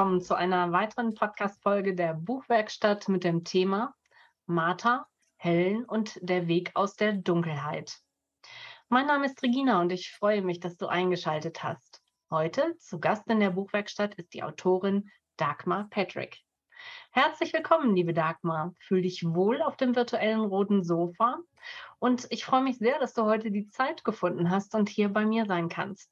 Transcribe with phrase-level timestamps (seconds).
[0.00, 3.94] Willkommen zu einer weiteren Podcast-Folge der Buchwerkstatt mit dem Thema
[4.46, 7.98] Martha, Helen und der Weg aus der Dunkelheit.
[8.88, 12.00] Mein Name ist Regina und ich freue mich, dass du eingeschaltet hast.
[12.30, 16.38] Heute zu Gast in der Buchwerkstatt ist die Autorin Dagmar Patrick.
[17.10, 18.72] Herzlich willkommen, liebe Dagmar.
[18.78, 21.40] Fühl dich wohl auf dem virtuellen roten Sofa
[21.98, 25.26] und ich freue mich sehr, dass du heute die Zeit gefunden hast und hier bei
[25.26, 26.10] mir sein kannst.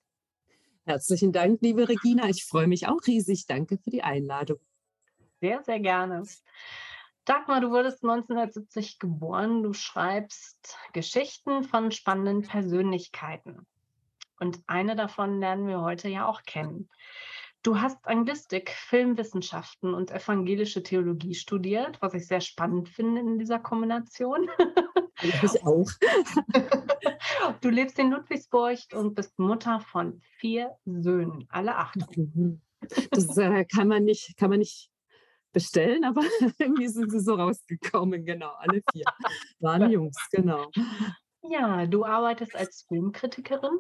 [0.88, 2.30] Herzlichen Dank, liebe Regina.
[2.30, 3.45] Ich freue mich auch riesig.
[3.47, 4.56] Danke für die Einladung.
[5.38, 6.23] Sehr, sehr gerne.
[7.27, 9.62] Dagmar, du wurdest 1970 geboren.
[9.62, 13.66] Du schreibst Geschichten von spannenden Persönlichkeiten.
[14.41, 16.89] Und eine davon lernen wir heute ja auch kennen.
[17.62, 23.59] Du hast Anglistik, Filmwissenschaften und evangelische Theologie studiert, was ich sehr spannend finde in dieser
[23.59, 24.48] Kombination.
[25.22, 25.91] Ich auch.
[27.61, 31.97] Du lebst in Ludwigsburg und bist Mutter von vier Söhnen, alle acht.
[33.10, 34.91] Das äh, kann man nicht, kann man nicht
[35.52, 36.22] bestellen, aber
[36.58, 39.05] irgendwie sind sie so rausgekommen, genau, alle vier
[39.60, 40.70] waren Jungs, genau.
[41.42, 43.78] Ja, du arbeitest als Filmkritikerin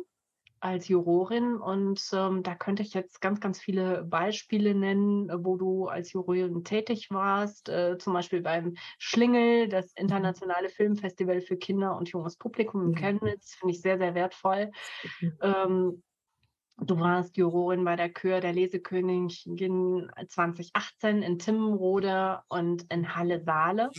[0.60, 5.86] als Jurorin und ähm, da könnte ich jetzt ganz, ganz viele Beispiele nennen, wo du
[5.86, 10.02] als Jurorin tätig warst, äh, zum Beispiel beim Schlingel, das mhm.
[10.02, 14.70] internationale Filmfestival für Kinder und junges Publikum in Chemnitz, finde ich sehr, sehr wertvoll.
[15.40, 16.02] Ähm,
[16.78, 23.90] du warst Jurorin bei der Kür der Lesekönigin 2018 in Timmenrode und in Halle-Saale.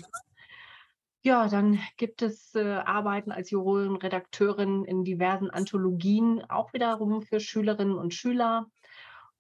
[1.22, 7.42] Ja, dann gibt es äh, Arbeiten als Jurorin, Redakteurin in diversen Anthologien, auch wiederum für
[7.42, 8.68] Schülerinnen und Schüler.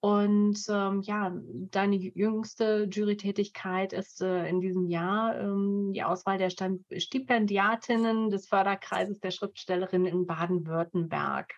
[0.02, 1.34] Und ähm, ja,
[1.72, 9.20] deine jüngste Jurytätigkeit ist äh, in diesem Jahr ähm, die Auswahl der Stipendiatinnen des Förderkreises
[9.20, 11.54] der Schriftstellerin in Baden-Württemberg.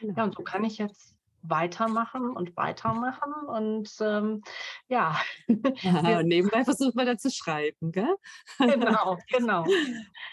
[0.00, 0.14] Ja.
[0.16, 4.42] ja, und so kann ich jetzt weitermachen und weitermachen und ähm,
[4.88, 5.16] ja.
[5.82, 8.16] ja nebenbei versucht man dann zu schreiben, gell?
[8.58, 9.64] Genau, genau.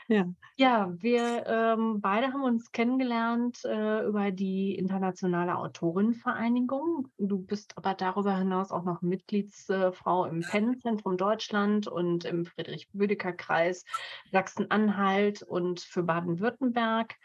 [0.10, 0.26] Ja,
[0.56, 7.10] ja wir ähm, beide haben uns kennengelernt äh, über die Internationale Autorinnenvereinigung.
[7.18, 13.84] Du bist aber darüber hinaus auch noch Mitgliedsfrau im PEN-Zentrum Deutschland und im Friedrich-Bödecker-Kreis
[14.32, 17.16] Sachsen-Anhalt und für Baden-Württemberg.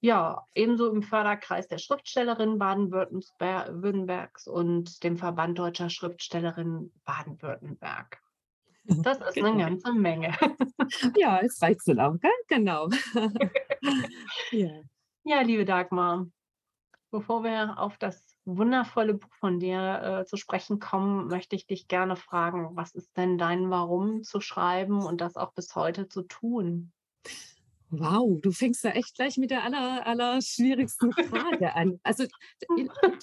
[0.00, 8.20] Ja, ebenso im Förderkreis der Schriftstellerin Baden-Württembergs und dem Verband Deutscher Schriftstellerinnen Baden-Württemberg.
[9.02, 10.32] Das ist eine ganze Menge.
[11.18, 12.88] Ja, es reicht so lang, genau.
[14.50, 14.70] ja.
[15.24, 16.26] ja, liebe Dagmar,
[17.10, 21.88] bevor wir auf das wundervolle Buch von dir äh, zu sprechen kommen, möchte ich dich
[21.88, 26.22] gerne fragen, was ist denn dein Warum zu schreiben und das auch bis heute zu
[26.22, 26.92] tun?
[27.90, 31.98] Wow, du fängst da echt gleich mit der aller, aller schwierigsten Frage an.
[32.02, 32.24] Also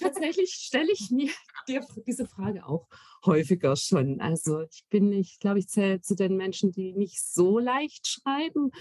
[0.00, 1.30] tatsächlich stelle ich mir
[1.68, 2.88] dir diese Frage auch
[3.24, 4.20] häufiger schon.
[4.20, 8.72] Also ich bin, ich glaube, ich zähle zu den Menschen, die nicht so leicht schreiben.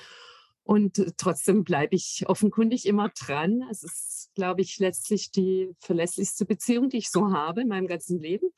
[0.64, 3.64] Und trotzdem bleibe ich offenkundig immer dran.
[3.70, 8.20] Es ist, glaube ich, letztlich die verlässlichste Beziehung, die ich so habe in meinem ganzen
[8.20, 8.50] Leben.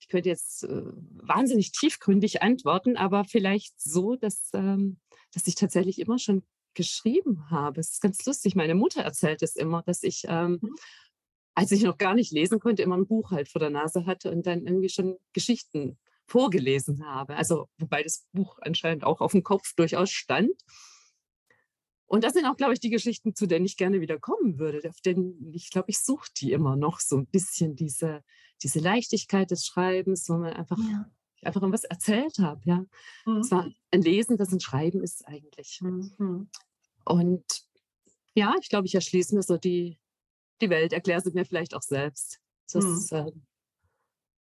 [0.00, 0.82] Ich könnte jetzt äh,
[1.20, 4.98] wahnsinnig tiefgründig antworten, aber vielleicht so, dass, ähm,
[5.34, 6.42] dass ich tatsächlich immer schon
[6.74, 7.80] geschrieben habe.
[7.80, 8.54] Es ist ganz lustig.
[8.54, 10.74] Meine Mutter erzählt es immer, dass ich, ähm, mhm.
[11.54, 14.30] als ich noch gar nicht lesen konnte, immer ein Buch halt vor der Nase hatte
[14.30, 17.36] und dann irgendwie schon Geschichten vorgelesen habe.
[17.36, 20.52] Also, wobei das Buch anscheinend auch auf dem Kopf durchaus stand.
[22.06, 24.86] Und das sind auch, glaube ich, die Geschichten, zu denen ich gerne wieder kommen würde.
[24.88, 28.22] Auf denen, ich glaube, ich suche die immer noch so ein bisschen, diese,
[28.62, 31.06] diese Leichtigkeit des Schreibens, wo man einfach ja
[31.44, 32.60] einfach irgendwas erzählt habe.
[32.64, 32.84] Ja.
[33.26, 33.38] Mhm.
[33.38, 35.80] Es war ein Lesen, das ein Schreiben ist eigentlich.
[35.82, 36.48] Mhm.
[37.04, 37.44] Und
[38.34, 39.98] ja, ich glaube, ich erschließe mir so die,
[40.60, 42.40] die Welt, erkläre sie mir vielleicht auch selbst.
[42.72, 43.18] Das mhm.
[43.18, 43.32] äh,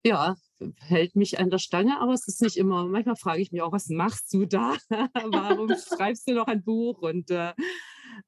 [0.05, 0.37] ja,
[0.81, 2.87] hält mich an der Stange, aber es ist nicht immer.
[2.87, 4.77] Manchmal frage ich mich auch, was machst du da?
[4.89, 6.99] Warum schreibst du noch ein Buch?
[7.03, 7.53] Und äh,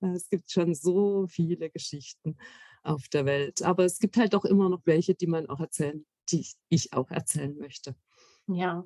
[0.01, 2.37] es gibt schon so viele Geschichten
[2.83, 3.63] auf der Welt.
[3.63, 7.11] Aber es gibt halt auch immer noch welche, die man auch erzählen, die ich auch
[7.11, 7.95] erzählen möchte.
[8.55, 8.83] Ja.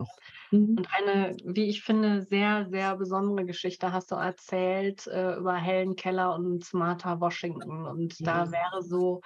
[0.50, 0.76] Mhm.
[0.78, 5.96] Und eine, wie ich finde, sehr, sehr besondere Geschichte hast du erzählt äh, über Helen
[5.96, 7.87] Keller und Martha Washington.
[7.87, 8.44] Und ja.
[8.44, 9.20] da wäre so,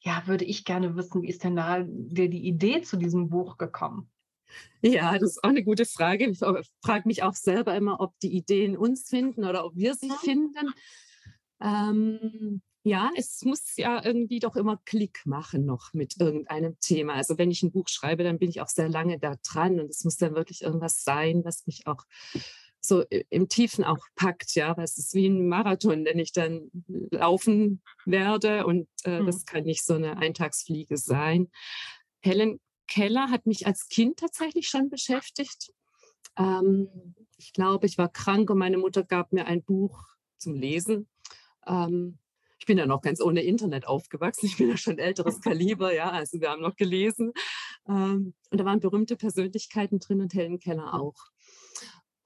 [0.00, 3.58] ja, würde ich gerne wissen, wie ist denn da dir die Idee zu diesem Buch
[3.58, 4.10] gekommen?
[4.82, 6.28] Ja, das ist auch eine gute Frage.
[6.28, 10.10] Ich frage mich auch selber immer, ob die Ideen uns finden oder ob wir sie
[10.20, 10.74] finden.
[11.60, 17.14] Ähm, ja, es muss ja irgendwie doch immer Klick machen noch mit irgendeinem Thema.
[17.14, 19.88] Also wenn ich ein Buch schreibe, dann bin ich auch sehr lange da dran und
[19.88, 22.04] es muss dann wirklich irgendwas sein, was mich auch
[22.80, 26.70] so im Tiefen auch packt, ja, weil es ist wie ein Marathon, den ich dann
[27.12, 29.26] laufen werde und äh, mhm.
[29.26, 31.48] das kann nicht so eine Eintagsfliege sein.
[32.20, 32.58] Helen
[32.88, 35.72] Keller hat mich als Kind tatsächlich schon beschäftigt.
[36.36, 40.04] Ähm, ich glaube, ich war krank und meine Mutter gab mir ein Buch
[40.36, 41.08] zum Lesen.
[41.66, 42.18] Ähm,
[42.62, 44.46] ich bin ja noch ganz ohne Internet aufgewachsen.
[44.46, 46.10] Ich bin ja schon älteres Kaliber, ja.
[46.10, 47.32] Also wir haben noch gelesen.
[47.88, 51.16] Ähm, und da waren berühmte Persönlichkeiten drin und Helen Keller auch.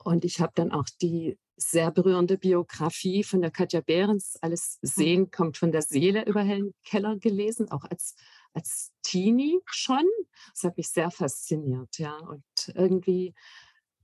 [0.04, 5.30] Und ich habe dann auch die sehr berührende Biografie von der Katja Behrens, Alles Sehen
[5.30, 8.14] kommt von der Seele über Helen Keller gelesen, auch als,
[8.52, 10.04] als Teenie schon.
[10.52, 12.14] Das hat mich sehr fasziniert, ja.
[12.18, 12.44] Und
[12.74, 13.32] irgendwie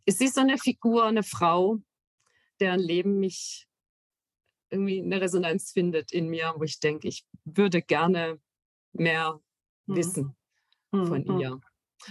[0.06, 1.76] ist sie so eine Figur, eine Frau,
[2.58, 3.68] deren Leben mich
[4.72, 8.40] irgendwie eine Resonanz findet in mir, wo ich denke, ich würde gerne
[8.92, 9.40] mehr
[9.86, 9.94] mhm.
[9.96, 10.36] wissen
[10.90, 11.06] mhm.
[11.06, 11.40] von mhm.
[11.40, 11.60] ihr.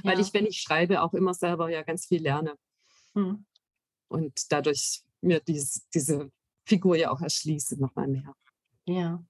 [0.03, 0.21] Weil ja.
[0.21, 2.55] ich, wenn ich schreibe, auch immer selber ja ganz viel lerne.
[3.13, 3.45] Mhm
[4.11, 6.31] und dadurch mir dies, diese
[6.65, 8.35] Figur ja auch erschließe, nochmal mehr.
[8.85, 9.23] Ja.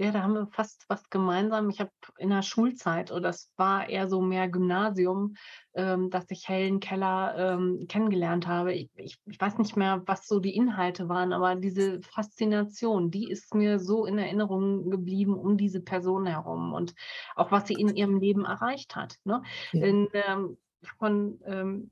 [0.00, 1.68] Ja, da haben wir fast was gemeinsam.
[1.68, 5.34] Ich habe in der Schulzeit, oder das war eher so mehr Gymnasium,
[5.74, 8.72] ähm, dass ich Helen Keller ähm, kennengelernt habe.
[8.72, 13.30] Ich, ich, ich, weiß nicht mehr, was so die Inhalte waren, aber diese Faszination, die
[13.30, 16.94] ist mir so in Erinnerung geblieben um diese Person herum und
[17.36, 19.18] auch was sie in ihrem Leben erreicht hat.
[19.24, 19.42] Ne?
[19.72, 19.84] Ja.
[19.84, 20.56] In, ähm,
[20.98, 21.90] von ähm,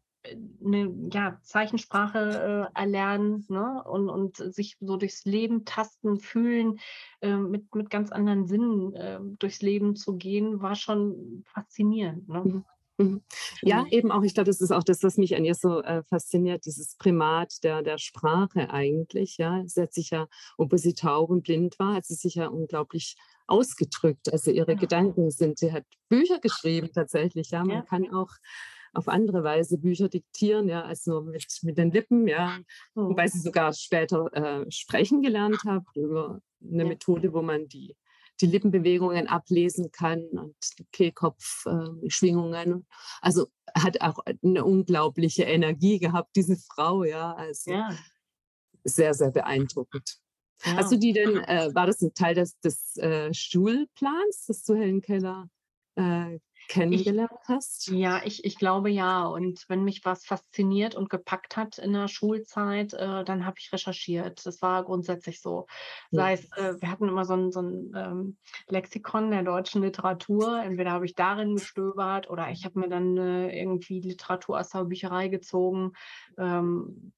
[0.64, 3.82] eine ja, Zeichensprache äh, erlernen ne?
[3.84, 6.78] und, und sich so durchs Leben tasten, fühlen,
[7.20, 12.28] äh, mit, mit ganz anderen Sinnen äh, durchs Leben zu gehen, war schon faszinierend.
[12.28, 12.42] Ne?
[12.44, 12.64] Mhm.
[12.98, 13.22] mhm.
[13.62, 16.02] Ja, eben auch, ich glaube, das ist auch das, was mich an ihr so äh,
[16.04, 19.36] fasziniert, dieses Primat der, der Sprache eigentlich.
[19.38, 20.26] Ja, sie hat sich ja,
[20.56, 23.16] obwohl sie taub und blind war, hat sie sich ja unglaublich
[23.48, 24.32] ausgedrückt.
[24.32, 24.78] Also ihre ja.
[24.78, 27.50] Gedanken sind, sie hat Bücher geschrieben tatsächlich.
[27.50, 27.82] Ja, man ja.
[27.82, 28.30] kann auch
[28.92, 32.58] auf andere Weise Bücher diktieren, ja, also mit, mit den Lippen, ja,
[32.94, 33.10] mhm.
[33.10, 36.88] wobei sie sogar später äh, sprechen gelernt habe über eine ja.
[36.88, 37.96] Methode, wo man die,
[38.40, 40.56] die Lippenbewegungen ablesen kann und
[40.92, 42.72] Kehlkopfschwingungen.
[42.72, 42.82] Äh,
[43.20, 47.96] also hat auch eine unglaubliche Energie gehabt, diese Frau, ja, also ja.
[48.84, 50.18] sehr, sehr beeindruckend.
[50.64, 50.76] Ja.
[50.76, 54.74] Hast du die denn, äh, war das ein Teil des, des äh, Schulplans, dass du
[54.74, 55.48] Helen Keller
[55.96, 57.88] äh, kennengelernt ich, hast?
[57.88, 59.26] Ja, ich, ich glaube ja.
[59.26, 63.72] Und wenn mich was fasziniert und gepackt hat in der Schulzeit, äh, dann habe ich
[63.72, 64.44] recherchiert.
[64.46, 65.66] Das war grundsätzlich so.
[66.10, 68.36] Sei es, äh, wir hatten immer so ein, so ein ähm,
[68.68, 70.62] Lexikon der deutschen Literatur.
[70.62, 74.84] Entweder habe ich darin gestöbert oder ich habe mir dann äh, irgendwie Literatur aus der
[74.84, 75.92] Bücherei gezogen.
[76.38, 77.12] Ähm,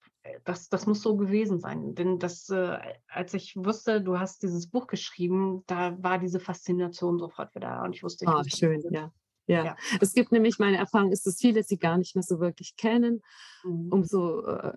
[0.45, 1.95] das, das muss so gewesen sein.
[1.95, 7.19] Denn das, äh, als ich wusste, du hast dieses Buch geschrieben, da war diese Faszination
[7.19, 7.83] sofort wieder.
[7.83, 9.13] Und ich wusste, ich oh, schön, ja.
[9.51, 9.65] Ja.
[9.65, 9.77] ja.
[10.01, 13.23] es gibt nämlich, meine Erfahrung ist, dass viele sie gar nicht mehr so wirklich kennen.
[13.65, 13.93] Mhm.
[13.93, 14.73] Umso äh,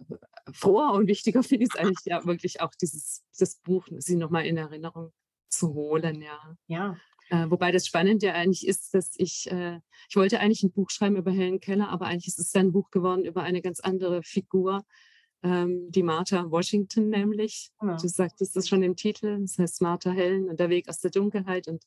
[0.51, 4.45] froher und wichtiger finde ich es eigentlich ja wirklich auch dieses, dieses Buch, sie nochmal
[4.45, 5.11] in Erinnerung
[5.49, 6.57] zu holen, ja.
[6.67, 6.97] Ja.
[7.29, 9.79] Äh, wobei das Spannende ja eigentlich ist, dass ich, äh,
[10.09, 12.71] ich wollte eigentlich ein Buch schreiben über Helen Keller, aber eigentlich ist es dann ein
[12.71, 14.83] Buch geworden über eine ganz andere Figur,
[15.43, 17.71] ähm, die Martha Washington nämlich.
[17.81, 17.97] Ja.
[17.97, 21.11] Du sagtest das schon im Titel, das heißt Martha Helen und der Weg aus der
[21.11, 21.67] Dunkelheit.
[21.67, 21.83] Und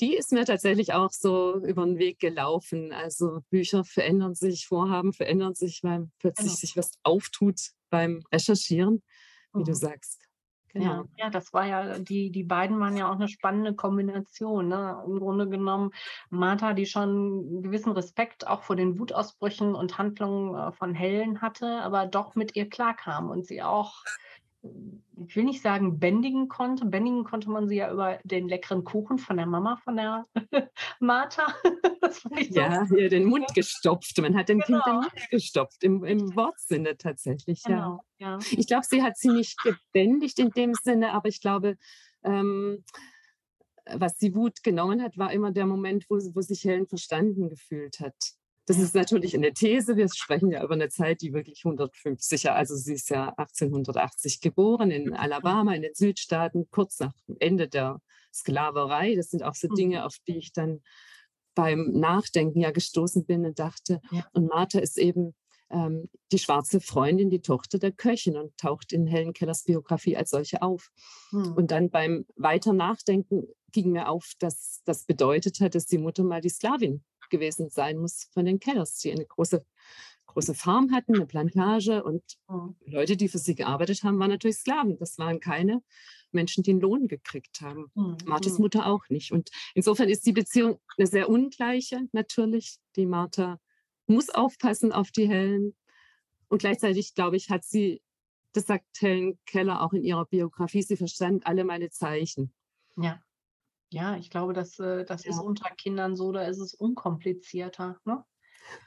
[0.00, 2.92] die ist mir tatsächlich auch so über den Weg gelaufen.
[2.92, 6.58] Also Bücher verändern sich, Vorhaben verändern sich, weil plötzlich genau.
[6.58, 9.02] sich was auftut beim Recherchieren,
[9.52, 9.64] wie mhm.
[9.64, 10.30] du sagst.
[10.72, 10.84] Genau.
[10.84, 14.68] Ja, ja, das war ja, die, die beiden waren ja auch eine spannende Kombination.
[14.68, 15.02] Ne?
[15.04, 15.90] Im Grunde genommen,
[16.30, 21.42] Martha, die schon einen gewissen Respekt auch vor den Wutausbrüchen und Handlungen äh, von Helen
[21.42, 24.04] hatte, aber doch mit ihr klarkam und sie auch
[24.62, 26.86] ich will nicht sagen, bändigen konnte.
[26.86, 30.26] Bändigen konnte man sie ja über den leckeren Kuchen von der Mama, von der
[31.00, 31.54] Martha.
[32.50, 34.18] ja, hier den Mund gestopft.
[34.20, 34.82] Man hat dem genau.
[34.82, 37.62] Kind den Mund gestopft, im, im Wortsinne tatsächlich.
[37.62, 38.32] Genau, ja.
[38.32, 38.38] ja.
[38.50, 41.76] Ich glaube, sie hat sie nicht gebändigt in dem Sinne, aber ich glaube,
[42.22, 42.84] ähm,
[43.92, 48.00] was die Wut genommen hat, war immer der Moment, wo, wo sich Helen verstanden gefühlt
[48.00, 48.16] hat.
[48.70, 49.96] Das ist natürlich eine These.
[49.96, 54.40] Wir sprechen ja über eine Zeit, die wirklich 150 Jahre, also sie ist ja 1880
[54.40, 58.00] geboren in Alabama, in den Südstaaten, kurz nach dem Ende der
[58.32, 59.16] Sklaverei.
[59.16, 60.02] Das sind auch so Dinge, mhm.
[60.04, 60.82] auf die ich dann
[61.56, 64.24] beim Nachdenken ja gestoßen bin und dachte, ja.
[64.34, 65.34] und Martha ist eben
[65.70, 70.30] ähm, die schwarze Freundin, die Tochter der Köchin und taucht in Helen Kellers Biografie als
[70.30, 70.92] solche auf.
[71.30, 71.54] Hm.
[71.54, 76.22] Und dann beim weiter Nachdenken ging mir auf, dass das bedeutet hat, dass die Mutter
[76.22, 79.64] mal die Sklavin gewesen sein muss von den Kellers, die eine große,
[80.26, 82.76] große Farm hatten, eine Plantage und mhm.
[82.86, 84.98] Leute, die für sie gearbeitet haben, waren natürlich Sklaven.
[84.98, 85.82] Das waren keine
[86.32, 87.90] Menschen, die einen Lohn gekriegt haben.
[87.94, 88.18] Mhm.
[88.26, 88.62] Marthas mhm.
[88.62, 89.32] Mutter auch nicht.
[89.32, 92.78] Und insofern ist die Beziehung eine sehr ungleiche natürlich.
[92.96, 93.58] Die Martha
[94.06, 95.74] muss aufpassen auf die Helen.
[96.48, 98.02] Und gleichzeitig, glaube ich, hat sie,
[98.52, 102.52] das sagt Helen Keller auch in ihrer Biografie, sie verstand alle meine Zeichen.
[102.96, 103.22] Ja.
[103.92, 105.40] Ja, ich glaube, das, äh, das ist Ja.
[105.40, 108.24] unter Kindern so, da ist es unkomplizierter, ne?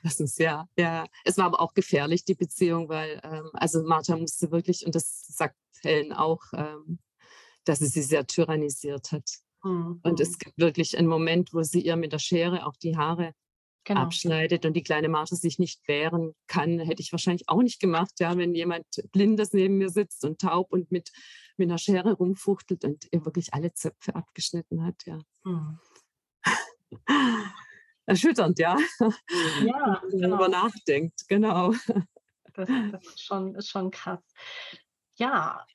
[0.04, 1.06] Das ist ja, ja.
[1.26, 5.26] Es war aber auch gefährlich, die Beziehung, weil, ähm, also Martha musste wirklich, und das
[5.28, 7.00] sagt Helen auch, ähm,
[7.66, 9.30] dass sie sie sehr tyrannisiert hat.
[9.64, 10.24] Mhm, Und mhm.
[10.24, 13.34] es gibt wirklich einen Moment, wo sie ihr mit der Schere auch die Haare
[13.86, 14.02] Genau.
[14.02, 16.80] abschneidet und die kleine Martha sich nicht wehren kann.
[16.80, 20.72] Hätte ich wahrscheinlich auch nicht gemacht, ja, wenn jemand Blindes neben mir sitzt und taub
[20.74, 21.12] und mit,
[21.58, 25.20] mit einer Schere rumfuchtelt und ihr wirklich alle Zöpfe abgeschnitten hat, ja.
[25.44, 25.80] Mhm.
[28.06, 30.48] Erschütternd, ja, Ja, wenn man darüber genau.
[30.66, 31.74] nachdenkt, genau.
[32.54, 34.20] Das, das ist, schon, ist schon krass.
[35.16, 35.66] Ja,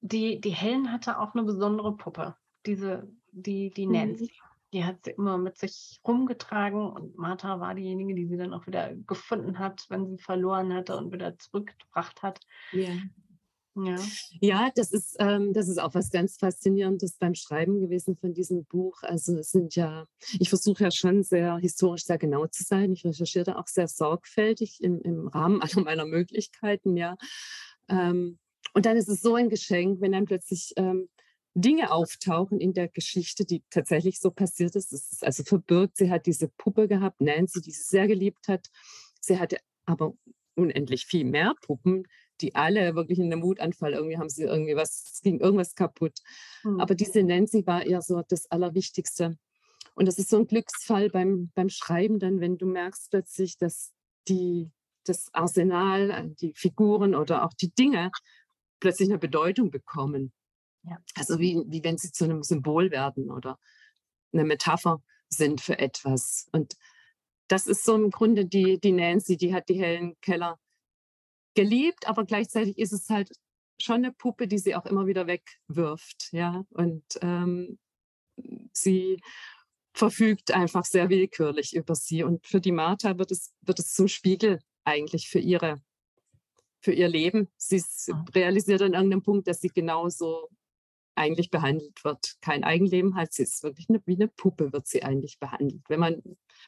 [0.00, 2.36] die, die Helen hatte auch eine besondere Puppe,
[2.66, 3.92] diese, die, die Mhm.
[3.92, 4.32] Nancy.
[4.74, 8.66] Die hat sie immer mit sich rumgetragen und Martha war diejenige, die sie dann auch
[8.66, 12.40] wieder gefunden hat, wenn sie verloren hatte und wieder zurückgebracht hat.
[12.72, 12.88] Ja.
[13.76, 13.96] Ja.
[14.40, 18.64] Ja, das ist, ähm, das ist auch was ganz Faszinierendes beim Schreiben gewesen von diesem
[18.64, 19.02] Buch.
[19.02, 20.06] Also es sind ja,
[20.38, 22.92] ich versuche ja schon sehr historisch sehr genau zu sein.
[22.92, 27.16] Ich recherchiere da auch sehr sorgfältig im, im Rahmen aller meiner Möglichkeiten, ja.
[27.88, 28.38] Ähm,
[28.74, 31.08] und dann ist es so ein Geschenk, wenn dann plötzlich ähm,
[31.54, 34.92] Dinge auftauchen in der Geschichte, die tatsächlich so passiert ist.
[34.92, 35.96] Es ist also verbirgt.
[35.96, 38.68] Sie hat diese Puppe gehabt, Nancy, die sie sehr geliebt hat.
[39.20, 40.14] Sie hatte aber
[40.56, 42.04] unendlich viel mehr Puppen,
[42.40, 46.18] die alle wirklich in einem Wutanfall irgendwie haben sie irgendwie was, es ging irgendwas kaputt.
[46.64, 46.80] Mhm.
[46.80, 49.36] Aber diese Nancy war eher so das Allerwichtigste.
[49.94, 53.92] Und das ist so ein Glücksfall beim, beim Schreiben dann, wenn du merkst plötzlich, dass
[54.28, 54.70] die,
[55.04, 58.10] das Arsenal, äh, die Figuren oder auch die Dinge
[58.80, 60.32] plötzlich eine Bedeutung bekommen.
[60.82, 60.98] Ja.
[61.14, 63.58] Also wie, wie wenn sie zu einem Symbol werden oder
[64.32, 66.48] eine Metapher sind für etwas.
[66.52, 66.76] Und
[67.48, 70.58] das ist so im Grunde die, die Nancy, die hat die Helen Keller
[71.54, 73.30] geliebt, aber gleichzeitig ist es halt
[73.80, 76.64] schon eine Puppe, die sie auch immer wieder wegwirft, ja.
[76.70, 77.78] Und ähm,
[78.72, 79.20] sie
[79.92, 82.22] verfügt einfach sehr willkürlich über sie.
[82.24, 85.82] Und für die Martha wird es, wird es zum Spiegel eigentlich für ihre,
[86.80, 87.48] für ihr Leben.
[87.56, 88.24] Sie Mhm.
[88.34, 90.48] realisiert an irgendeinem Punkt, dass sie genauso
[91.16, 92.36] eigentlich behandelt wird.
[92.40, 93.42] Kein Eigenleben hat sie.
[93.44, 95.82] ist wirklich eine, wie eine Puppe wird sie eigentlich behandelt.
[95.88, 96.22] Wenn man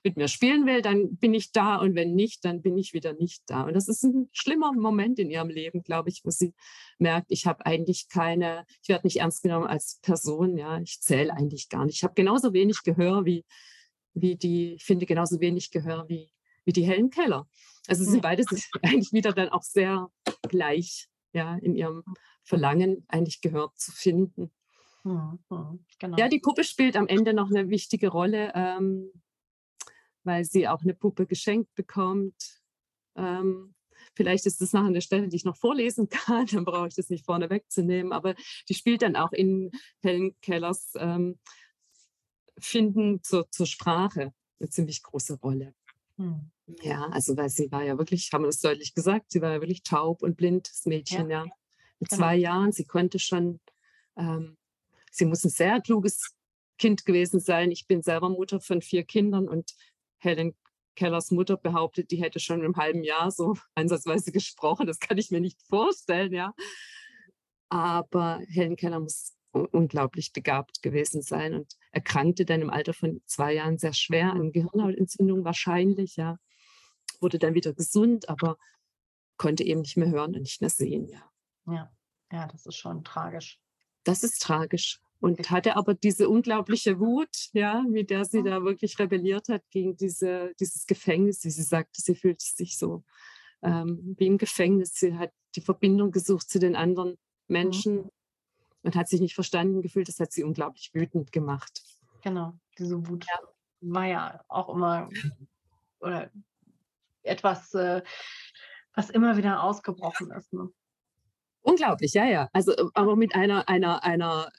[0.05, 3.13] mit mir spielen will, dann bin ich da und wenn nicht, dann bin ich wieder
[3.15, 3.63] nicht da.
[3.63, 6.55] Und das ist ein schlimmer Moment in ihrem Leben, glaube ich, wo sie
[6.99, 11.33] merkt, ich habe eigentlich keine, ich werde nicht ernst genommen als Person, ja, ich zähle
[11.33, 11.97] eigentlich gar nicht.
[11.97, 13.45] Ich habe genauso wenig Gehör wie,
[14.15, 16.31] wie die, ich finde genauso wenig Gehör wie,
[16.65, 17.49] wie die hellen Keller.
[17.89, 18.13] Also sie Ja.
[18.13, 20.09] sind beide sich eigentlich wieder dann auch sehr
[20.49, 22.03] gleich, ja, in ihrem
[22.43, 24.51] Verlangen, eigentlich Gehör zu finden.
[25.05, 25.39] Mhm.
[25.51, 25.85] Mhm.
[25.99, 26.17] Genau.
[26.17, 29.13] Ja, die Puppe spielt am Ende noch eine wichtige Rolle, ähm,
[30.25, 32.63] weil sie auch eine Puppe geschenkt bekommt.
[33.17, 33.75] Ähm,
[34.15, 37.11] vielleicht ist das nachher eine Stelle, die ich noch vorlesen kann, dann brauche ich das
[37.11, 38.35] nicht vorne wegzunehmen, aber
[38.69, 41.39] die spielt dann auch in Helen Kellers ähm,
[42.59, 45.75] Finden zur, zur Sprache eine ziemlich große Rolle.
[46.17, 46.51] Mhm.
[46.83, 49.61] Ja, also weil sie war ja wirklich, haben wir das deutlich gesagt, sie war ja
[49.61, 51.45] wirklich taub und blind, das Mädchen, ja.
[51.99, 52.21] Mit genau.
[52.21, 53.61] zwei Jahren, sie konnte schon,
[54.17, 54.57] ähm,
[55.11, 56.35] sie muss ein sehr kluges
[56.79, 57.71] Kind gewesen sein.
[57.71, 59.75] Ich bin selber Mutter von vier Kindern und
[60.19, 60.55] Helen
[60.97, 64.87] Kellers Mutter behauptet, die hätte schon im halben Jahr so ansatzweise gesprochen.
[64.87, 66.55] Das kann ich mir nicht vorstellen, ja.
[67.69, 73.55] Aber Helen Keller muss unglaublich begabt gewesen sein und erkrankte dann im Alter von zwei
[73.55, 76.39] Jahren sehr schwer an Gehirnhautentzündung wahrscheinlich, ja.
[77.21, 78.59] Wurde dann wieder gesund, aber
[79.37, 81.23] konnte eben nicht mehr hören und nicht mehr sehen, ja.
[81.67, 81.91] Ja.
[82.33, 83.59] ja, das ist schon tragisch.
[84.05, 85.01] Das ist tragisch.
[85.19, 88.45] Und hatte aber diese unglaubliche Wut, ja, mit der sie Mhm.
[88.45, 91.43] da wirklich rebelliert hat gegen diese, dieses Gefängnis.
[91.45, 93.03] Wie sie sagte, sie fühlt sich so
[93.63, 94.95] ähm, wie im Gefängnis.
[94.95, 97.17] Sie hat die Verbindung gesucht zu den anderen
[97.49, 98.11] Menschen
[98.83, 100.09] und hat sich nicht verstanden gefühlt.
[100.09, 101.83] Das hat sie unglaublich wütend gemacht.
[102.23, 103.27] Genau, diese Wut
[103.81, 105.09] war ja auch immer
[106.01, 106.31] oder
[107.27, 108.03] etwas, äh,
[108.95, 110.53] was immer wieder ausgebrochen ist.
[110.53, 110.69] Ne?
[111.61, 112.49] Unglaublich, ja, ja.
[112.53, 114.51] Also, äh, aber mit einer, einer, einer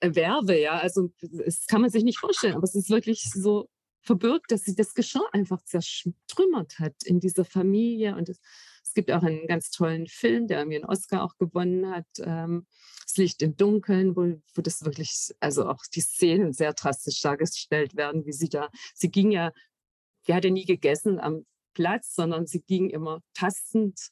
[0.00, 0.72] äh, Werbe, ja.
[0.78, 3.68] Also, das kann man sich nicht vorstellen, aber es ist wirklich so
[4.02, 8.16] verbirgt, dass sie das Geschirr einfach zertrümmert hat in dieser Familie.
[8.16, 8.40] Und es,
[8.82, 12.06] es gibt auch einen ganz tollen Film, der irgendwie einen Oscar auch gewonnen hat.
[12.20, 12.66] Ähm,
[13.06, 17.96] das Licht im Dunkeln, wo, wo das wirklich, also auch die Szenen sehr drastisch dargestellt
[17.96, 19.52] werden, wie sie da, sie ging ja,
[20.26, 21.46] die hatte nie gegessen am
[21.78, 24.10] Platz, sondern sie ging immer tastend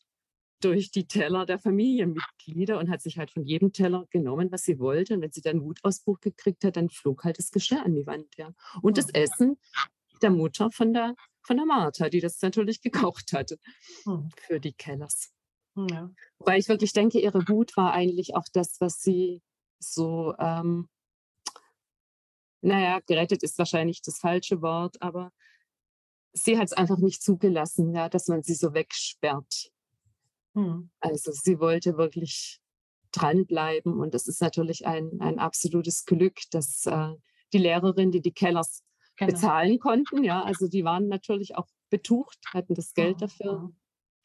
[0.61, 4.79] durch die Teller der Familienmitglieder und hat sich halt von jedem Teller genommen, was sie
[4.79, 5.15] wollte.
[5.15, 8.29] Und wenn sie dann Wutausbruch gekriegt hat, dann flog halt das Geschirr an die Wand.
[8.37, 8.53] Ja.
[8.83, 9.15] Und das Mhm.
[9.15, 9.59] Essen
[10.23, 13.59] der Mutter von der, von der Martha, die das natürlich gekocht hatte
[14.05, 14.31] Hm.
[14.47, 15.33] für die Kellers.
[15.75, 16.11] Ja.
[16.39, 19.43] Wobei ich wirklich denke, ihre Wut war eigentlich auch das, was sie
[19.81, 20.89] so ähm,
[22.63, 25.33] naja, gerettet ist wahrscheinlich das falsche Wort, aber
[26.37, 29.73] sie hat es einfach nicht zugelassen, ja, dass man sie so wegsperrt.
[30.55, 30.91] Hm.
[31.01, 32.61] Also sie wollte wirklich
[33.13, 37.15] dranbleiben und das ist natürlich ein, ein absolutes Glück, dass äh,
[37.53, 38.83] die Lehrerin, die die Kellers
[39.17, 39.33] genau.
[39.33, 43.73] bezahlen konnten, ja, also die waren natürlich auch betucht, hatten das Geld dafür,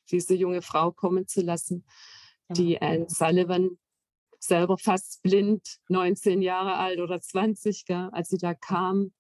[0.10, 1.86] diese junge Frau kommen zu lassen,
[2.48, 2.60] genau.
[2.60, 3.78] die Anne Sullivan
[4.40, 9.14] selber fast blind, 19 Jahre alt oder 20, gell, als sie da kam,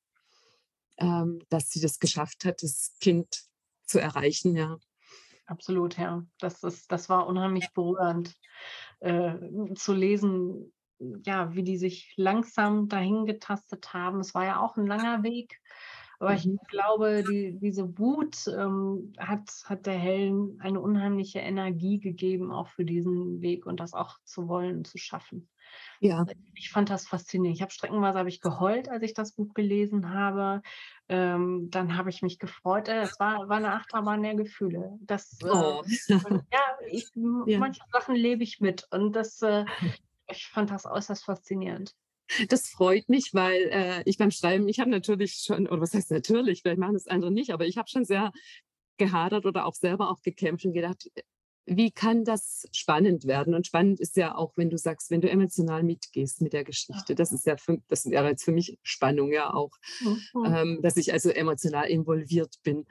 [0.97, 3.43] ähm, dass sie das geschafft hat, das Kind
[3.85, 4.77] zu erreichen, ja.
[5.45, 6.23] Absolut, ja.
[6.39, 8.35] Das, ist, das war unheimlich berührend
[8.99, 9.35] äh,
[9.75, 10.73] zu lesen,
[11.25, 14.19] ja, wie die sich langsam dahin getastet haben.
[14.19, 15.59] Es war ja auch ein langer Weg.
[16.21, 16.59] Aber ich mhm.
[16.67, 22.85] glaube, die, diese Wut ähm, hat, hat der Helen eine unheimliche Energie gegeben, auch für
[22.85, 25.49] diesen Weg und das auch zu wollen und zu schaffen.
[25.99, 26.27] Ja.
[26.53, 27.55] Ich fand das faszinierend.
[27.55, 30.61] Ich habe streckenweise habe ich geheult, als ich das Buch gelesen habe.
[31.09, 32.87] Ähm, dann habe ich mich gefreut.
[32.87, 34.99] Äh, es war, war eine Achterbahn der Gefühle.
[35.01, 35.81] Das, äh, oh.
[36.07, 37.09] ja, ich,
[37.47, 39.65] ja, manche Sachen lebe ich mit und das, äh,
[40.29, 41.95] ich fand das äußerst faszinierend.
[42.49, 46.11] Das freut mich, weil äh, ich beim Schreiben, ich habe natürlich schon, oder was heißt
[46.11, 48.31] natürlich, vielleicht machen das andere nicht, aber ich habe schon sehr
[48.97, 51.09] gehadert oder auch selber auch gekämpft und gedacht,
[51.65, 53.53] wie kann das spannend werden?
[53.53, 57.15] Und spannend ist ja auch, wenn du sagst, wenn du emotional mitgehst mit der Geschichte.
[57.15, 59.71] Das ist ja für, das wäre jetzt für mich Spannung ja auch,
[60.01, 60.45] mhm.
[60.45, 62.85] ähm, dass ich also emotional involviert bin.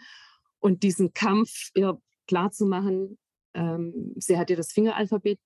[0.60, 3.18] Und diesen Kampf ihr klar zu machen,
[3.54, 5.40] ähm, sie hat ihr das Fingeralphabet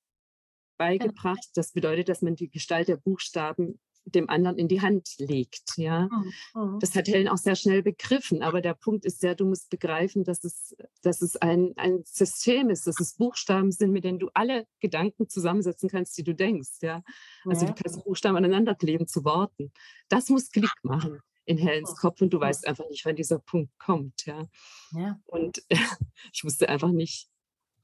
[0.77, 1.51] beigebracht.
[1.55, 5.77] Das bedeutet, dass man die Gestalt der Buchstaben dem anderen in die Hand legt.
[5.77, 6.09] Ja,
[6.55, 6.79] mhm.
[6.81, 8.43] das hat Helen auch sehr schnell begriffen.
[8.43, 12.71] Aber der Punkt ist ja, du musst begreifen, dass es, dass es ein, ein System
[12.71, 16.83] ist, dass es Buchstaben sind, mit denen du alle Gedanken zusammensetzen kannst, die du denkst.
[16.83, 17.03] Ja,
[17.47, 17.73] also ja.
[17.73, 19.73] du kannst Buchstaben aneinander kleben zu Worten.
[20.09, 23.79] Das muss Klick machen in Helens Kopf und du weißt einfach nicht, wann dieser Punkt
[23.79, 24.25] kommt.
[24.27, 24.47] Ja,
[24.93, 25.21] ja.
[25.27, 25.63] und
[26.33, 27.29] ich wusste einfach nicht,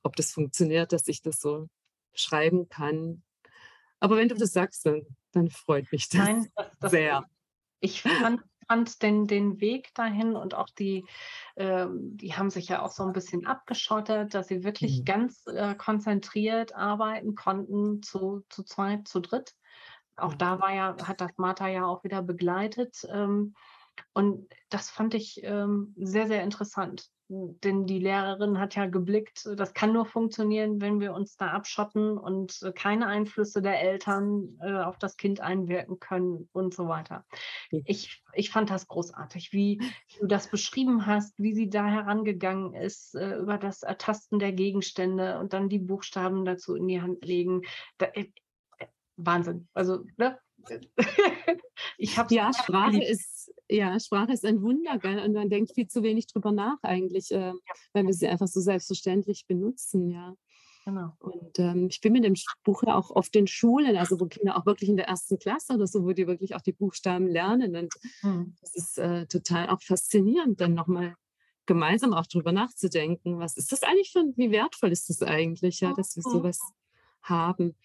[0.03, 1.68] ob das funktioniert, dass ich das so
[2.14, 3.23] schreiben kann.
[4.01, 7.25] Aber wenn du das sagst, dann, dann freut mich das, Nein, das, das sehr.
[7.81, 11.05] Ich fand, fand den, den Weg dahin und auch die,
[11.57, 15.05] äh, die haben sich ja auch so ein bisschen abgeschottet, dass sie wirklich mhm.
[15.05, 19.55] ganz äh, konzentriert arbeiten konnten, zu, zu zweit, zu dritt.
[20.16, 23.07] Auch da war ja, hat das Martha ja auch wieder begleitet.
[23.12, 23.55] Ähm,
[24.12, 29.73] und das fand ich ähm, sehr, sehr interessant denn die Lehrerin hat ja geblickt, das
[29.73, 34.83] kann nur funktionieren, wenn wir uns da abschotten und äh, keine Einflüsse der Eltern äh,
[34.83, 37.25] auf das Kind einwirken können und so weiter.
[37.71, 39.81] Ich, ich fand das großartig, wie
[40.19, 45.38] du das beschrieben hast, wie sie da herangegangen ist, äh, über das Ertasten der Gegenstände
[45.38, 47.62] und dann die Buchstaben dazu in die Hand legen.
[47.99, 48.27] Da, äh,
[48.79, 49.69] äh Wahnsinn.
[49.73, 50.37] Also, ne?
[51.97, 55.20] ich habe ja, Sprache ist ja, Sprache ist ein Wunder, gell?
[55.20, 57.52] und man denkt viel zu wenig drüber nach eigentlich, äh,
[57.92, 60.35] weil wir sie einfach so selbstverständlich benutzen, ja.
[60.87, 61.12] Genau.
[61.18, 64.56] Und ähm, ich bin mit dem Buch ja auch oft in Schulen, also wo Kinder
[64.56, 67.76] auch wirklich in der ersten Klasse oder so, wo die wirklich auch die Buchstaben lernen.
[67.76, 68.56] Und hm.
[68.62, 71.14] das ist äh, total auch faszinierend, dann nochmal
[71.66, 75.92] gemeinsam auch drüber nachzudenken, was ist das eigentlich für, wie wertvoll ist das eigentlich, ja,
[75.92, 76.59] dass wir sowas
[77.22, 77.76] haben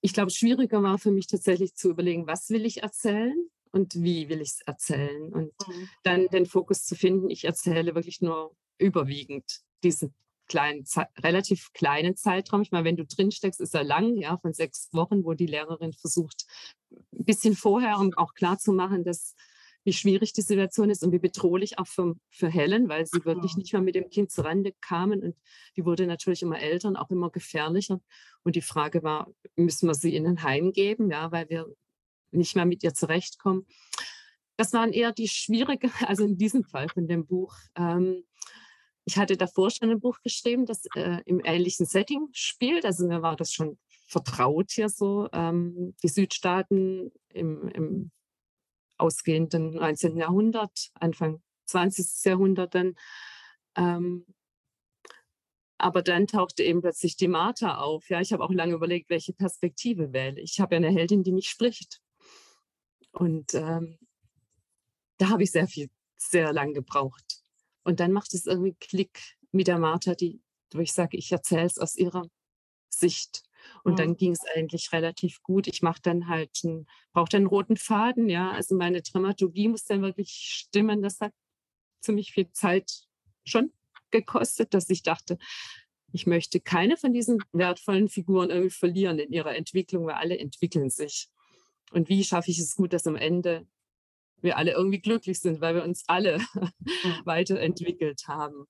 [0.00, 3.36] ich glaube, schwieriger war für mich tatsächlich zu überlegen, was will ich erzählen
[3.72, 5.88] und wie will ich es erzählen und mhm.
[6.02, 7.30] dann den Fokus zu finden.
[7.30, 10.14] Ich erzähle wirklich nur überwiegend diesen
[10.46, 10.84] kleinen,
[11.18, 12.62] relativ kleinen Zeitraum.
[12.62, 15.46] Ich meine, wenn du drin steckst, ist er lang, ja, von sechs Wochen, wo die
[15.46, 16.46] Lehrerin versucht,
[16.90, 19.34] ein bisschen vorher, um auch klar zu machen, dass
[19.84, 23.56] wie schwierig die Situation ist und wie bedrohlich auch für, für Helen, weil sie wirklich
[23.56, 25.22] nicht mehr mit dem Kind zurande kamen.
[25.22, 25.36] Und
[25.76, 28.00] die wurde natürlich immer älter und auch immer gefährlicher.
[28.42, 31.66] Und die Frage war, müssen wir sie in ein Heim geben, ja, weil wir
[32.30, 33.66] nicht mehr mit ihr zurechtkommen.
[34.56, 37.54] Das waren eher die schwierige, also in diesem Fall von dem Buch.
[37.74, 38.24] Ähm,
[39.06, 42.84] ich hatte davor schon ein Buch geschrieben, das äh, im ähnlichen Setting spielt.
[42.84, 48.10] Also mir war das schon vertraut hier so, ähm, die Südstaaten im, im
[49.00, 50.16] ausgehenden 19.
[50.16, 52.24] Jahrhundert, Anfang 20.
[52.24, 52.94] Jahrhundert dann.
[53.76, 54.26] Ähm,
[55.78, 58.10] aber dann tauchte eben plötzlich die Martha auf.
[58.10, 60.40] Ja, ich habe auch lange überlegt, welche Perspektive wähle.
[60.40, 62.02] Ich habe ja eine Heldin, die nicht spricht.
[63.12, 63.98] Und ähm,
[65.16, 67.42] da habe ich sehr viel, sehr lang gebraucht.
[67.82, 71.64] Und dann macht es irgendwie Klick mit der Martha, die, wo ich sage, ich erzähle
[71.64, 72.28] es aus ihrer
[72.90, 73.42] Sicht.
[73.84, 73.96] Und mhm.
[73.96, 75.66] dann ging es eigentlich relativ gut.
[75.66, 78.50] Ich mache dann halt einen, brauche dann einen roten Faden, ja.
[78.50, 81.02] Also meine Dramaturgie muss dann wirklich stimmen.
[81.02, 81.32] Das hat
[82.00, 82.90] ziemlich viel Zeit
[83.44, 83.72] schon
[84.10, 85.38] gekostet, dass ich dachte,
[86.12, 90.90] ich möchte keine von diesen wertvollen Figuren irgendwie verlieren in ihrer Entwicklung, weil alle entwickeln
[90.90, 91.28] sich.
[91.92, 93.66] Und wie schaffe ich es gut, dass am Ende
[94.42, 97.20] wir alle irgendwie glücklich sind, weil wir uns alle mhm.
[97.24, 98.66] weiterentwickelt haben.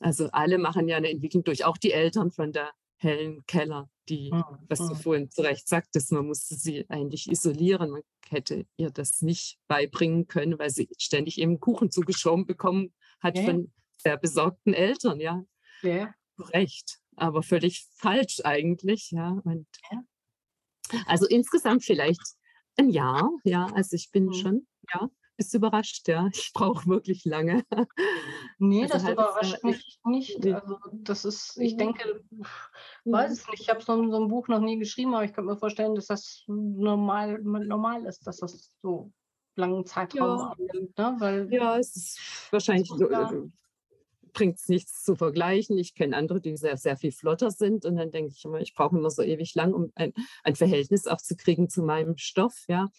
[0.00, 4.30] Also alle machen ja eine Entwicklung durch, auch die Eltern von der Helen Keller, die,
[4.32, 4.44] mhm.
[4.68, 4.96] was du mhm.
[4.96, 7.90] vorhin zu Recht sagtest, man musste sie eigentlich isolieren.
[7.90, 13.38] Man hätte ihr das nicht beibringen können, weil sie ständig eben Kuchen zugeschoben bekommen hat
[13.38, 13.44] ja.
[13.44, 15.42] von sehr besorgten Eltern, ja.
[15.82, 16.14] Ja.
[16.38, 19.40] Recht, aber völlig falsch eigentlich, ja.
[19.44, 20.02] Und ja.
[21.06, 22.20] Also insgesamt vielleicht
[22.76, 23.66] ein Jahr, ja.
[23.74, 24.34] Also ich bin mhm.
[24.34, 26.28] schon, ja, bist du überrascht, ja.
[26.34, 27.64] Ich brauche wirklich lange.
[28.58, 30.46] Nee, also das überrascht mich nicht.
[30.46, 32.22] Also das ist, ich denke,
[33.04, 33.62] weiß es nicht.
[33.62, 36.06] Ich habe so, so, ein Buch noch nie geschrieben, aber ich könnte mir vorstellen, dass
[36.06, 39.12] das normal, normal ist, dass das so
[39.56, 40.54] langen Zeitraum ja.
[40.58, 40.98] annimmt.
[40.98, 41.16] Ne?
[41.18, 42.20] Weil ja, es ist
[42.50, 42.90] wahrscheinlich
[44.36, 45.78] bringt es nichts zu vergleichen.
[45.78, 47.86] Ich kenne andere, die sehr, sehr viel flotter sind.
[47.86, 50.12] Und dann denke ich immer, ich brauche immer so ewig lang, um ein,
[50.44, 52.64] ein Verhältnis auch zu kriegen zu meinem Stoff.
[52.68, 52.90] Ja.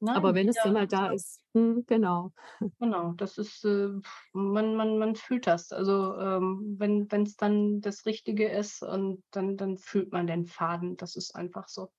[0.00, 2.32] Nein, Aber wenn es dann mal da ist, hm, genau.
[2.78, 3.88] Genau, das ist, äh,
[4.32, 5.72] man, man, man fühlt das.
[5.72, 10.96] Also ähm, wenn es dann das Richtige ist und dann, dann fühlt man den Faden.
[10.96, 11.90] Das ist einfach so.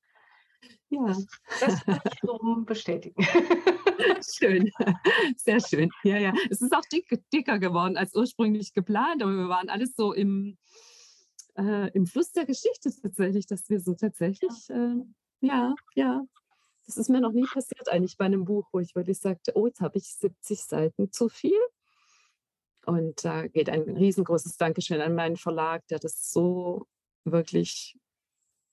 [0.90, 1.08] Ja.
[1.08, 1.26] Das,
[1.60, 3.22] das kann ich so bestätigen.
[4.38, 4.72] schön,
[5.36, 5.90] sehr schön.
[6.04, 6.34] Ja, ja.
[6.50, 10.58] Es ist auch dick, dicker geworden als ursprünglich geplant, aber wir waren alles so im,
[11.58, 14.96] äh, im Fluss der Geschichte tatsächlich, dass wir so tatsächlich, äh,
[15.42, 16.22] ja, ja.
[16.90, 19.68] Das ist mir noch nie passiert eigentlich bei einem Buch, wo ich wirklich sagte, oh,
[19.68, 21.60] jetzt habe ich 70 Seiten zu viel.
[22.84, 26.88] Und da geht ein riesengroßes Dankeschön an meinen Verlag, der das so
[27.26, 27.96] wirklich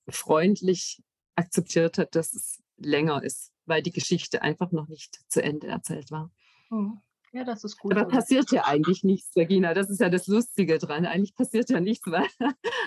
[0.09, 1.03] freundlich
[1.35, 6.09] akzeptiert hat, dass es länger ist, weil die Geschichte einfach noch nicht zu Ende erzählt
[6.09, 6.31] war.
[6.71, 6.99] Mhm.
[7.33, 7.91] Ja, das ist gut.
[7.91, 9.75] Aber passiert ja eigentlich nichts, Regina.
[9.75, 11.05] Das ist ja das Lustige dran.
[11.05, 12.27] Eigentlich passiert ja nichts, weil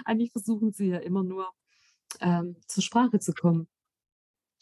[0.04, 1.48] eigentlich versuchen sie ja immer nur
[2.20, 3.68] ähm, zur Sprache zu kommen.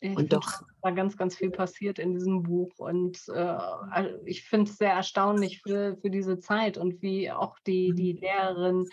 [0.00, 0.62] Ich und doch.
[0.82, 2.72] Da ganz, ganz viel passiert in diesem Buch.
[2.78, 3.58] Und äh,
[4.24, 8.20] ich finde es sehr erstaunlich für, für diese Zeit und wie auch die, die mhm.
[8.20, 8.88] Lehrerin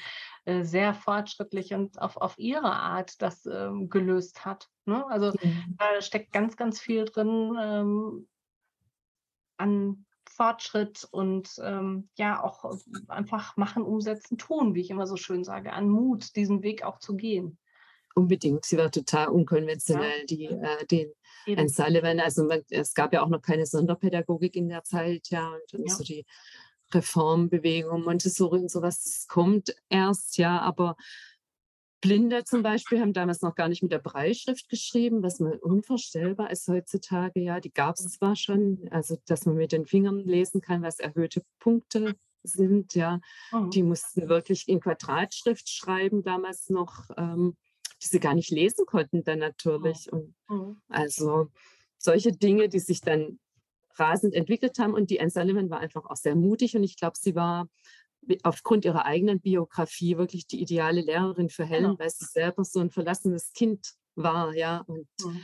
[0.45, 4.67] äh, sehr fortschrittlich und auf, auf ihre Art das ähm, gelöst hat.
[4.85, 5.05] Ne?
[5.07, 5.75] Also mhm.
[5.77, 8.27] da steckt ganz, ganz viel drin ähm,
[9.57, 12.65] an Fortschritt und ähm, ja auch
[13.07, 16.97] einfach machen, umsetzen, tun, wie ich immer so schön sage, an Mut, diesen Weg auch
[16.97, 17.57] zu gehen.
[18.15, 18.65] Unbedingt.
[18.65, 20.25] Sie war total unkonventionell, ja.
[20.25, 21.11] die, äh, den
[21.45, 21.67] Eben.
[21.67, 22.19] Sullivan.
[22.19, 25.89] Also man, es gab ja auch noch keine Sonderpädagogik in der Zeit, ja, und, und
[25.89, 25.95] ja.
[25.95, 26.25] so die
[26.93, 30.95] Reformbewegung, Montessori und sowas, das kommt erst, ja, aber
[32.01, 36.51] Blinde zum Beispiel haben damals noch gar nicht mit der Breitschrift geschrieben, was mal unvorstellbar
[36.51, 37.39] ist heutzutage.
[37.39, 40.99] Ja, die gab es zwar schon, also dass man mit den Fingern lesen kann, was
[40.99, 42.93] erhöhte Punkte sind.
[42.93, 43.19] Ja,
[43.51, 43.71] mhm.
[43.71, 47.09] die mussten wirklich in Quadratschrift schreiben damals noch.
[47.17, 47.55] Ähm,
[48.03, 50.11] die sie gar nicht lesen konnten dann natürlich.
[50.11, 50.81] Und mhm.
[50.89, 51.47] also
[51.97, 53.39] solche Dinge, die sich dann
[53.97, 54.93] rasend entwickelt haben.
[54.93, 57.69] Und die Anne Sullivan war einfach auch sehr mutig und ich glaube, sie war
[58.43, 61.99] aufgrund ihrer eigenen Biografie wirklich die ideale Lehrerin für Helen, genau.
[61.99, 65.41] weil sie selber so ein verlassenes Kind war, ja, und mhm.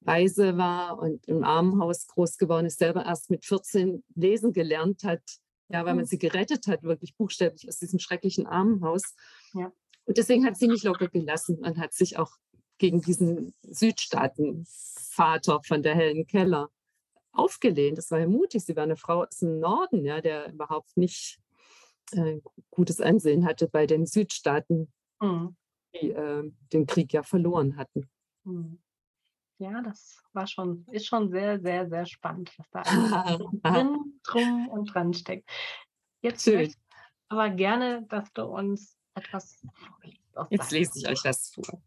[0.00, 5.22] weise war und im Armenhaus groß geworden ist, selber erst mit 14 lesen gelernt hat,
[5.68, 6.08] ja, weil man mhm.
[6.08, 9.14] sie gerettet hat, wirklich buchstäblich aus diesem schrecklichen Armenhaus.
[10.06, 12.36] Und deswegen hat sie nicht locker gelassen und hat sich auch
[12.78, 16.68] gegen diesen Südstaatenvater von der Helen Keller
[17.32, 17.98] aufgelehnt.
[17.98, 18.64] Das war ja mutig.
[18.64, 21.38] Sie war eine Frau aus dem Norden, ja, der überhaupt nicht
[22.12, 22.40] äh,
[22.70, 25.56] gutes Ansehen hatte bei den Südstaaten, mhm.
[25.94, 28.08] die äh, den Krieg ja verloren hatten.
[28.44, 28.80] Mhm.
[29.58, 34.68] Ja, das war schon, ist schon sehr, sehr, sehr spannend, was da alles drin, drum
[34.68, 35.48] und dran steckt.
[36.22, 36.56] Jetzt Schön.
[36.56, 36.96] möchte ich
[37.28, 39.62] aber gerne, dass du uns etwas.
[40.50, 41.82] Jetzt lese ich euch was vor.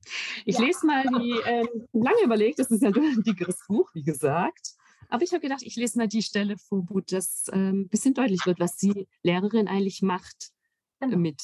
[0.46, 0.66] Ich ja.
[0.66, 4.76] lese mal die, ähm, lange überlegt, das ist ja ein dickeres Buch, wie gesagt.
[5.10, 8.13] Aber ich habe gedacht, ich lese mal die Stelle vor, wo das ein ähm, bisschen
[8.13, 10.52] deutlich wird, was die Lehrerin eigentlich macht
[11.00, 11.18] genau.
[11.18, 11.42] mit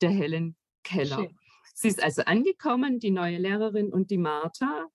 [0.00, 1.16] der Helen Keller.
[1.16, 1.38] Schön.
[1.74, 4.86] Sie ist also angekommen, die neue Lehrerin, und die Martha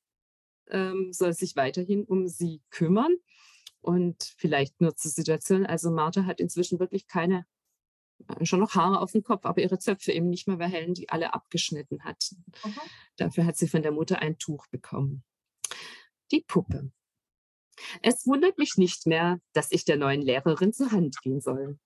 [0.69, 3.15] ähm, soll sich weiterhin um sie kümmern.
[3.81, 7.45] Und vielleicht nur zur Situation, also Martha hat inzwischen wirklich keine,
[8.43, 11.09] schon noch Haare auf dem Kopf, aber ihre Zöpfe eben nicht mehr, weil Helen die
[11.09, 12.31] alle abgeschnitten hat.
[12.63, 12.75] Mhm.
[13.17, 15.23] Dafür hat sie von der Mutter ein Tuch bekommen.
[16.31, 16.91] Die Puppe.
[18.01, 21.79] Es wundert mich nicht mehr, dass ich der neuen Lehrerin zur Hand gehen soll.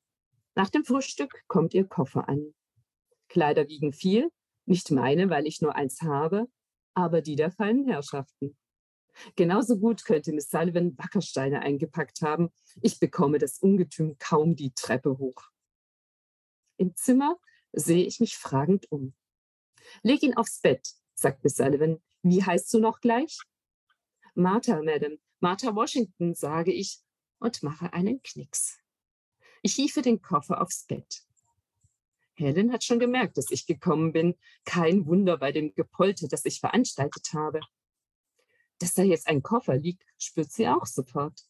[0.56, 2.54] Nach dem Frühstück kommt ihr Koffer an.
[3.28, 4.30] Kleider wiegen viel,
[4.65, 6.48] nicht meine, weil ich nur eins habe,
[6.93, 8.56] aber die der feinen Herrschaften.
[9.36, 12.52] Genauso gut könnte Miss Sullivan Wackersteine eingepackt haben.
[12.82, 15.53] Ich bekomme das Ungetüm kaum die Treppe hoch.
[16.84, 17.39] Im Zimmer
[17.72, 19.13] sehe ich mich fragend um.
[20.02, 22.04] Leg ihn aufs Bett, sagt Miss Sullivan.
[22.24, 23.39] Wie heißt du noch gleich?
[24.36, 25.17] Martha, Madam.
[25.39, 27.00] Martha Washington, sage ich
[27.39, 28.80] und mache einen Knicks.
[29.62, 31.24] Ich hiefe den Koffer aufs Bett.
[32.34, 34.36] Helen hat schon gemerkt, dass ich gekommen bin.
[34.65, 37.62] Kein Wunder bei dem Gepolter, das ich veranstaltet habe.
[38.80, 41.46] Dass da jetzt ein Koffer liegt, spürt sie auch sofort.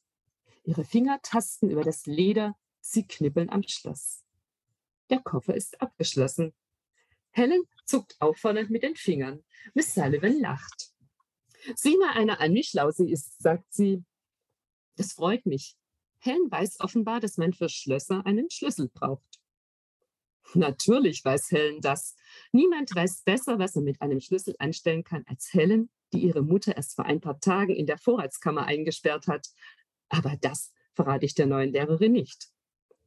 [0.64, 4.24] Ihre Finger tasten über das Leder, sie knibbeln am Schloss.
[5.14, 6.56] Der Koffer ist abgeschlossen.
[7.30, 9.44] Helen zuckt auffordernd mit den Fingern.
[9.76, 10.92] Miss Sullivan lacht.
[11.76, 14.04] Sieh mal einer an, wie schlau sie ist, sagt sie.
[14.96, 15.78] Das freut mich.
[16.18, 19.40] Helen weiß offenbar, dass man für Schlösser einen Schlüssel braucht.
[20.56, 22.16] Natürlich weiß Helen das.
[22.52, 26.76] Niemand weiß besser, was er mit einem Schlüssel anstellen kann, als Helen, die ihre Mutter
[26.76, 29.50] erst vor ein paar Tagen in der Vorratskammer eingesperrt hat.
[30.10, 32.53] Aber das verrate ich der neuen Lehrerin nicht.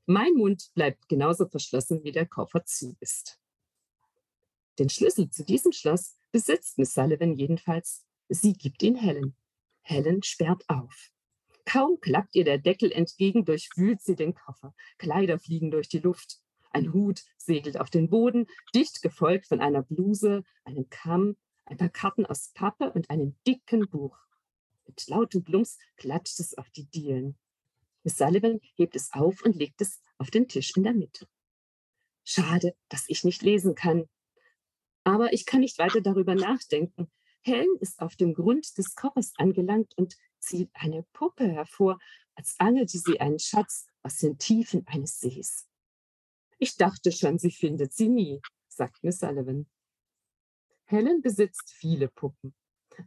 [0.07, 3.40] Mein Mund bleibt genauso verschlossen, wie der Koffer zu ist.
[4.79, 8.05] Den Schlüssel zu diesem Schloss besitzt Miss Sullivan jedenfalls.
[8.29, 9.37] Sie gibt ihn Helen.
[9.83, 11.11] Helen sperrt auf.
[11.64, 14.75] Kaum klappt ihr der Deckel entgegen, durchwühlt sie den Koffer.
[14.99, 16.40] Kleider fliegen durch die Luft.
[16.71, 21.88] Ein Hut segelt auf den Boden, dicht gefolgt von einer Bluse, einem Kamm, ein paar
[21.88, 24.16] Karten aus Pappe und einem dicken Buch.
[24.87, 27.37] Mit lautem Plumps klatscht es auf die Dielen.
[28.07, 31.27] Miss Sullivan hebt es auf und legt es auf den Tisch in der Mitte.
[32.23, 34.09] Schade, dass ich nicht lesen kann.
[35.03, 37.11] Aber ich kann nicht weiter darüber nachdenken.
[37.40, 41.99] Helen ist auf dem Grund des Koffers angelangt und zieht eine Puppe hervor,
[42.37, 45.66] als angelte sie einen Schatz aus den Tiefen eines Sees.
[46.59, 49.69] Ich dachte schon, sie findet sie nie, sagt Miss Sullivan.
[50.85, 52.55] Helen besitzt viele Puppen.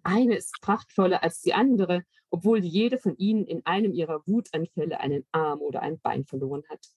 [0.04, 5.26] Eine ist prachtvoller als die andere, obwohl jede von ihnen in einem ihrer Wutanfälle einen
[5.32, 6.88] Arm oder ein Bein verloren hat.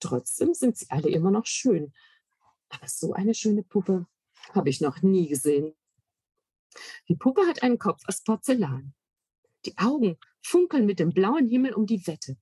[0.00, 1.92] Trotzdem sind sie alle immer noch schön.
[2.70, 4.06] Aber so eine schöne Puppe
[4.54, 5.74] habe ich noch nie gesehen.
[7.08, 8.94] Die Puppe hat einen Kopf aus Porzellan.
[9.66, 12.38] Die Augen funkeln mit dem blauen Himmel um die Wette.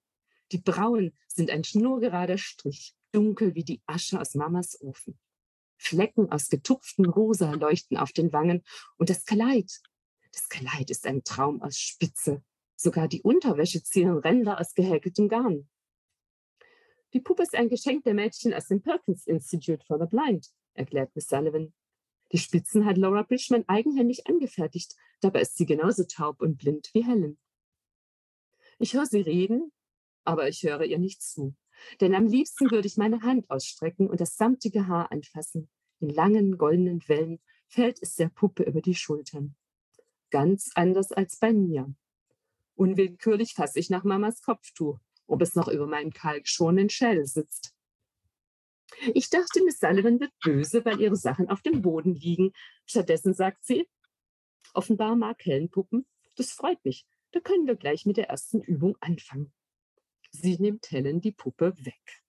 [0.52, 5.18] Die Brauen sind ein schnurgerader Strich dunkel wie die Asche aus Mamas Ofen.
[5.76, 8.64] Flecken aus getupften Rosa leuchten auf den Wangen
[8.96, 9.80] und das Kleid.
[10.32, 12.42] Das Kleid ist ein Traum aus Spitze.
[12.76, 15.68] Sogar die Unterwäsche zieren Ränder aus gehäkeltem Garn.
[17.12, 21.14] Die Puppe ist ein Geschenk der Mädchen aus dem Perkins Institute for the Blind, erklärt
[21.14, 21.72] Miss Sullivan.
[22.32, 24.94] Die Spitzen hat Laura Bridgman eigenhändig angefertigt.
[25.20, 27.38] Dabei ist sie genauso taub und blind wie Helen.
[28.78, 29.72] Ich höre sie reden,
[30.24, 31.56] aber ich höre ihr nicht zu.
[32.00, 35.70] Denn am liebsten würde ich meine Hand ausstrecken und das samtige Haar anfassen.
[36.00, 39.56] In langen goldenen Wellen fällt es der Puppe über die Schultern.
[40.30, 41.92] Ganz anders als bei mir.
[42.74, 47.74] Unwillkürlich fasse ich nach Mamas Kopftuch, ob es noch über meinem kalkschonenden Schädel sitzt.
[49.14, 52.52] Ich dachte, Miss Sullivan wird böse, weil ihre Sachen auf dem Boden liegen.
[52.86, 53.88] Stattdessen sagt sie,
[54.74, 56.06] offenbar mag Hellenpuppen.
[56.36, 57.06] Das freut mich.
[57.32, 59.52] Da können wir gleich mit der ersten Übung anfangen.
[60.30, 62.22] Sie nimmt Helen die Puppe weg.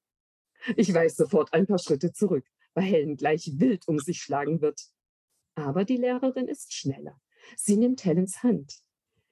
[0.75, 4.81] Ich weiß sofort ein paar Schritte zurück, weil Helen gleich wild um sich schlagen wird.
[5.55, 7.19] Aber die Lehrerin ist schneller.
[7.55, 8.81] Sie nimmt Helens Hand.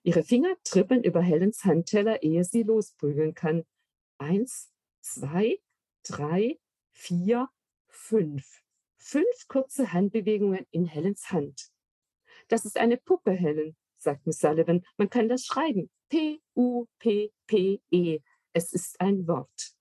[0.03, 3.65] Ihre Finger trippeln über Helens Handteller, ehe sie losprügeln kann.
[4.17, 5.59] Eins, zwei,
[6.03, 6.59] drei,
[6.91, 7.49] vier,
[7.87, 8.63] fünf.
[8.97, 11.71] Fünf kurze Handbewegungen in Helens Hand.
[12.47, 14.85] Das ist eine Puppe, Helen, sagt Miss Sullivan.
[14.97, 15.89] Man kann das schreiben.
[16.09, 16.59] P-U-P-P-E.
[18.53, 19.75] Es ist ein Wort.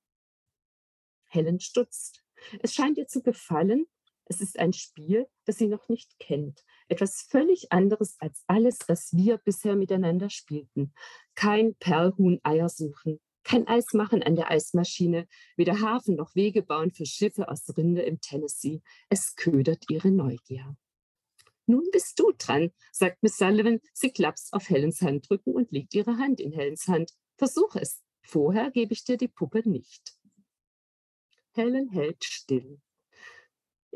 [1.26, 2.24] Helen stutzt.
[2.60, 3.86] Es scheint ihr zu gefallen,
[4.28, 6.64] Es ist ein Spiel, das sie noch nicht kennt.
[6.88, 10.92] Etwas völlig anderes als alles, was wir bisher miteinander spielten.
[11.34, 17.06] Kein Perlhuhn-Eier suchen, kein Eis machen an der Eismaschine, weder Hafen noch Wege bauen für
[17.06, 18.82] Schiffe aus Rinde im Tennessee.
[19.08, 20.76] Es ködert ihre Neugier.
[21.66, 23.78] Nun bist du dran, sagt Miss Sullivan.
[23.92, 27.12] Sie klapst auf Helens Handrücken und legt ihre Hand in Helens Hand.
[27.36, 28.02] Versuch es.
[28.22, 30.16] Vorher gebe ich dir die Puppe nicht.
[31.52, 32.80] Helen hält still.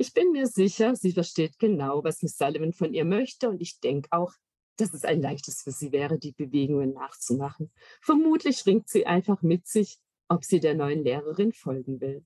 [0.00, 3.80] Ich bin mir sicher, sie versteht genau, was Miss Sullivan von ihr möchte und ich
[3.80, 4.32] denke auch,
[4.78, 7.70] dass es ein leichtes für sie wäre, die Bewegungen nachzumachen.
[8.00, 12.24] Vermutlich ringt sie einfach mit sich, ob sie der neuen Lehrerin folgen will.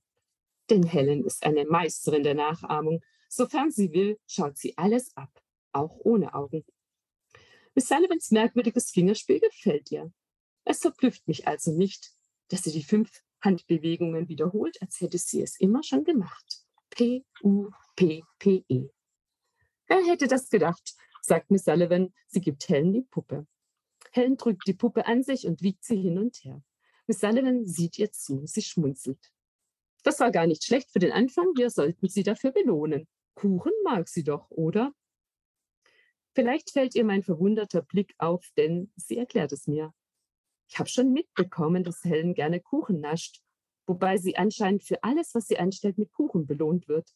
[0.69, 3.03] Denn Helen ist eine Meisterin der Nachahmung.
[3.27, 6.63] Sofern sie will, schaut sie alles ab, auch ohne Augen.
[7.73, 10.13] Miss Sullivans merkwürdiges Fingerspiel gefällt ihr.
[10.63, 12.13] Es verblüfft mich also nicht,
[12.47, 16.64] dass sie die fünf Handbewegungen wiederholt, als hätte sie es immer schon gemacht.
[16.95, 18.89] P-U-P-P-E.
[19.87, 22.13] Wer hätte das gedacht, sagt Miss Sullivan.
[22.27, 23.45] Sie gibt Helen die Puppe.
[24.11, 26.63] Helen drückt die Puppe an sich und wiegt sie hin und her.
[27.05, 28.45] Miss Sullivan sieht ihr zu.
[28.45, 29.31] Sie schmunzelt.
[30.03, 31.47] Das war gar nicht schlecht für den Anfang.
[31.55, 33.07] Wir sollten sie dafür belohnen.
[33.35, 34.93] Kuchen mag sie doch, oder?
[36.33, 39.93] Vielleicht fällt ihr mein verwunderter Blick auf, denn sie erklärt es mir.
[40.67, 43.44] Ich habe schon mitbekommen, dass Helen gerne Kuchen nascht
[43.85, 47.13] wobei sie anscheinend für alles, was sie anstellt, mit Kuchen belohnt wird.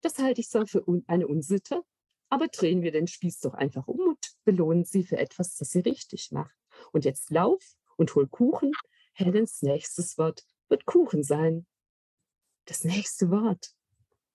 [0.00, 1.82] Das halte ich zwar für un eine Unsitte,
[2.28, 5.80] aber drehen wir den Spieß doch einfach um und belohnen sie für etwas, das sie
[5.80, 6.56] richtig macht.
[6.92, 8.72] Und jetzt lauf und hol Kuchen.
[9.12, 11.66] Helens nächstes Wort wird Kuchen sein.
[12.66, 13.74] Das nächste Wort.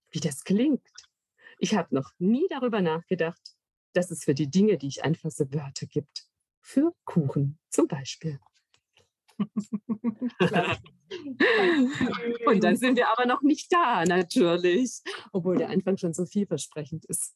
[0.10, 0.86] Wie das klingt.
[1.58, 3.56] Ich habe noch nie darüber nachgedacht,
[3.93, 6.28] dass es für die Dinge, die ich anfasse, Wörter gibt.
[6.60, 8.39] Für Kuchen zum Beispiel.
[12.45, 17.06] Und dann sind wir aber noch nicht da, natürlich, obwohl der Anfang schon so vielversprechend
[17.06, 17.36] ist.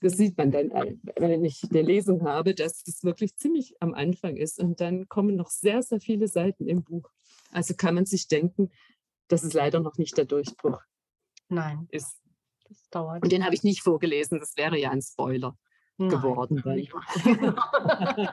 [0.00, 3.94] Das sieht man dann, äh, wenn ich eine Lesung habe, dass es wirklich ziemlich am
[3.94, 4.60] Anfang ist.
[4.60, 7.10] Und dann kommen noch sehr, sehr viele Seiten im Buch.
[7.50, 8.70] Also kann man sich denken,
[9.26, 10.80] dass es leider noch nicht der Durchbruch
[11.48, 11.88] Nein.
[11.90, 12.20] ist.
[12.68, 13.24] Das dauert.
[13.24, 14.38] Und den habe ich nicht vorgelesen.
[14.38, 15.58] Das wäre ja ein Spoiler
[15.98, 16.10] Nein.
[16.10, 16.62] geworden.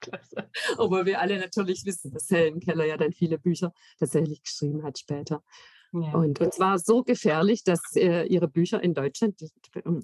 [0.00, 0.50] Klasse.
[0.78, 4.98] Obwohl wir alle natürlich wissen, dass Helen Keller ja dann viele Bücher tatsächlich geschrieben hat
[4.98, 5.42] später.
[5.92, 6.12] Ja.
[6.12, 9.40] Und, und zwar so gefährlich, dass äh, ihre Bücher in Deutschland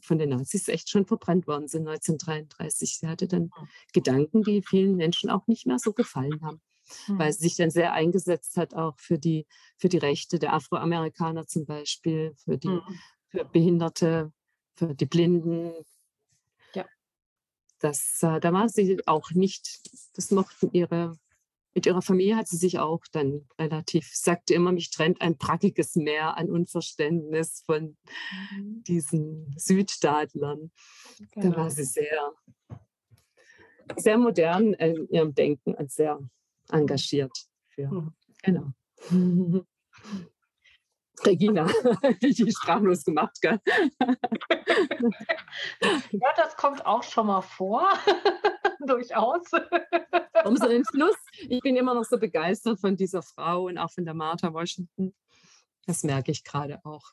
[0.02, 2.98] von den Nazis echt schon verbrannt worden sind 1933.
[2.98, 3.68] Sie hatte dann mhm.
[3.92, 6.60] Gedanken, die vielen Menschen auch nicht mehr so gefallen haben,
[7.08, 7.18] mhm.
[7.18, 11.46] weil sie sich dann sehr eingesetzt hat, auch für die, für die Rechte der Afroamerikaner
[11.46, 12.82] zum Beispiel, für die mhm.
[13.28, 14.32] für Behinderte,
[14.76, 15.72] für die Blinden,
[17.82, 19.80] das, äh, da war sie auch nicht,
[20.14, 21.18] das mochten ihre,
[21.74, 25.96] mit ihrer Familie hat sie sich auch dann relativ, sagte immer, mich trennt ein brackiges
[25.96, 27.96] Meer an Unverständnis von
[28.56, 28.82] mhm.
[28.84, 30.70] diesen Südstaatlern.
[31.32, 31.50] Genau.
[31.50, 32.32] Da war sie sehr,
[33.96, 36.18] sehr modern in ihrem Denken und sehr
[36.70, 37.36] engagiert.
[37.68, 38.12] Für, mhm.
[38.42, 38.72] Genau.
[41.24, 41.66] Regina,
[42.22, 43.60] die sprachlos gemacht, gell?
[46.12, 47.88] Ja, das kommt auch schon mal vor,
[48.86, 49.42] durchaus.
[50.44, 51.16] Um so den Fluss.
[51.48, 55.14] Ich bin immer noch so begeistert von dieser Frau und auch von der Martha Washington.
[55.86, 57.12] Das merke ich gerade auch,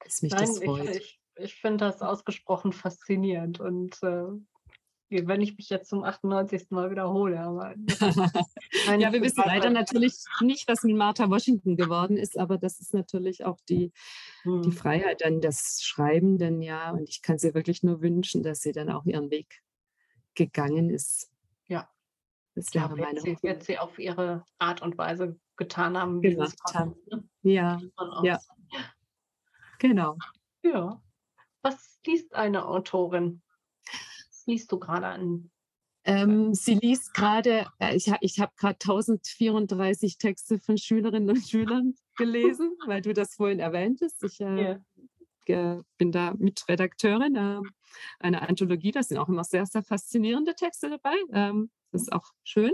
[0.00, 0.88] dass mich Nein, das freut.
[0.90, 4.26] Ich, ich, ich finde das ausgesprochen faszinierend und äh,
[5.08, 6.70] wenn ich mich jetzt zum 98.
[6.70, 7.40] Mal wiederhole.
[7.40, 7.74] Aber
[8.98, 12.94] ja, wir wissen leider natürlich nicht, was mit Martha Washington geworden ist, aber das ist
[12.94, 13.92] natürlich auch die,
[14.42, 14.62] hm.
[14.62, 16.90] die Freiheit an das Schreibenden, ja.
[16.90, 19.62] Und ich kann sie wirklich nur wünschen, dass sie dann auch ihren Weg
[20.34, 21.30] gegangen ist.
[21.66, 21.88] Ja.
[22.54, 26.30] Das wäre ja, meine sie, wird sie auf ihre Art und Weise getan haben, wie
[26.34, 26.96] Gemacht sie haben.
[27.10, 27.24] Ne?
[27.42, 27.80] Ja.
[28.22, 28.38] ja.
[29.78, 30.16] Genau.
[30.62, 31.02] Ja.
[31.62, 33.42] Was liest eine Autorin?
[34.46, 35.50] Liest du gerade an?
[36.04, 41.94] Ähm, sie liest gerade, äh, ich, ich habe gerade 1034 Texte von Schülerinnen und Schülern
[42.16, 44.22] gelesen, weil du das vorhin erwähntest.
[44.22, 44.78] Ich äh,
[45.48, 45.82] yeah.
[45.98, 47.60] bin da Mitredakteurin äh,
[48.20, 48.92] einer Anthologie.
[48.92, 51.16] Da sind auch immer sehr, sehr faszinierende Texte dabei.
[51.32, 52.72] Ähm, das ist auch schön.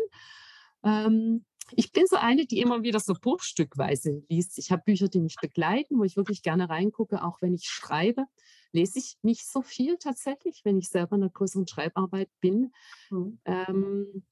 [0.84, 4.58] Ähm, ich bin so eine, die immer wieder so bruchstückweise liest.
[4.58, 8.26] Ich habe Bücher, die mich begleiten, wo ich wirklich gerne reingucke, auch wenn ich schreibe
[8.72, 12.72] lese ich nicht so viel tatsächlich, wenn ich selber in einer größeren Schreibarbeit bin.
[13.10, 13.38] Mhm.
[13.44, 14.24] Ähm,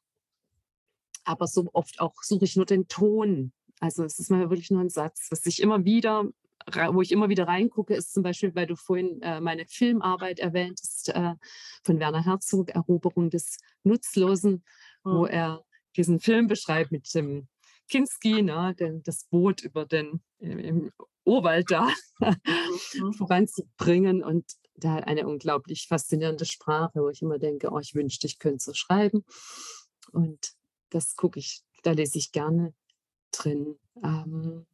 [1.24, 3.52] aber so oft auch suche ich nur den Ton.
[3.80, 6.24] Also es ist mal wirklich nur ein Satz, was ich immer wieder,
[6.92, 11.08] wo ich immer wieder reingucke, ist zum Beispiel, weil du vorhin äh, meine Filmarbeit erwähntest,
[11.10, 11.34] äh,
[11.82, 14.64] von Werner Herzog, Eroberung des Nutzlosen,
[15.04, 15.10] mhm.
[15.10, 15.64] wo er
[15.96, 17.48] diesen Film beschreibt mit dem
[17.90, 20.90] Kinski, ne, den, das Boot über den im
[21.24, 21.88] Urwald da
[22.94, 23.12] mhm.
[23.14, 24.22] voranzubringen.
[24.22, 28.38] Und der hat eine unglaublich faszinierende Sprache, wo ich immer denke, oh, ich wünschte, ich
[28.38, 29.24] könnte so schreiben.
[30.12, 30.54] Und
[30.90, 32.74] das gucke ich, da lese ich gerne
[33.32, 33.78] drin.
[34.02, 34.66] Ähm,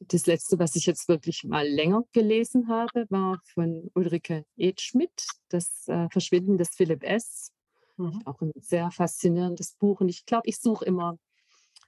[0.00, 5.88] das letzte, was ich jetzt wirklich mal länger gelesen habe, war von Ulrike Edschmidt, das
[5.88, 7.52] äh, Verschwinden des Philipp S.
[7.96, 8.22] Mhm.
[8.24, 10.00] Auch ein sehr faszinierendes Buch.
[10.00, 11.18] Und ich glaube, ich suche immer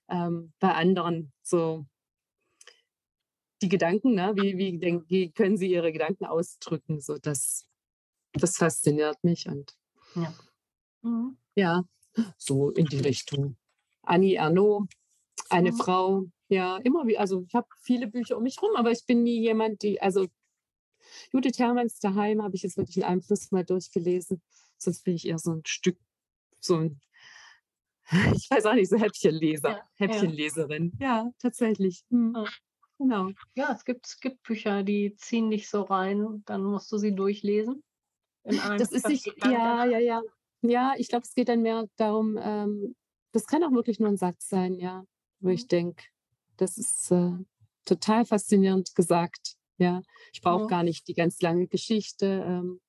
[0.08, 1.86] ähm, bei anderen so
[3.62, 4.34] die Gedanken, ne?
[4.36, 7.00] wie, wie, denk, wie können sie ihre Gedanken ausdrücken?
[7.00, 7.66] So, das,
[8.32, 9.48] das fasziniert mich.
[9.48, 9.76] Und
[10.14, 10.34] ja.
[11.02, 11.38] Mhm.
[11.54, 11.84] ja,
[12.36, 13.56] so in die Richtung.
[14.02, 14.88] Annie Arnaud,
[15.48, 15.76] eine mhm.
[15.76, 19.22] Frau, ja, immer wie, also ich habe viele Bücher um mich rum, aber ich bin
[19.22, 20.26] nie jemand, die, also
[21.32, 24.42] Judith Hermanns daheim habe ich jetzt wirklich in einem Fluss mal durchgelesen.
[24.78, 25.98] Sonst bin ich eher so ein Stück,
[26.60, 27.00] so ein,
[28.34, 30.92] ich weiß auch nicht, so Häppchenleser, ja, Häppchenleserin.
[31.00, 32.02] Ja, ja tatsächlich.
[32.10, 32.34] Hm.
[32.36, 32.44] Ja.
[32.98, 33.30] Genau.
[33.54, 37.14] Ja, es gibt, es gibt Bücher, die ziehen dich so rein, dann musst du sie
[37.14, 37.82] durchlesen.
[38.44, 40.22] das ist nicht, ja, ja, ja.
[40.62, 42.96] Ja, ich glaube, es geht dann mehr darum, ähm,
[43.32, 45.04] das kann auch wirklich nur ein Satz sein, ja,
[45.40, 45.54] wo mhm.
[45.54, 46.02] ich denke,
[46.56, 47.32] das ist äh,
[47.84, 49.56] total faszinierend gesagt.
[49.78, 50.02] Ja,
[50.32, 50.68] ich brauche ja.
[50.68, 52.42] gar nicht die ganz lange Geschichte.
[52.46, 52.80] Ähm,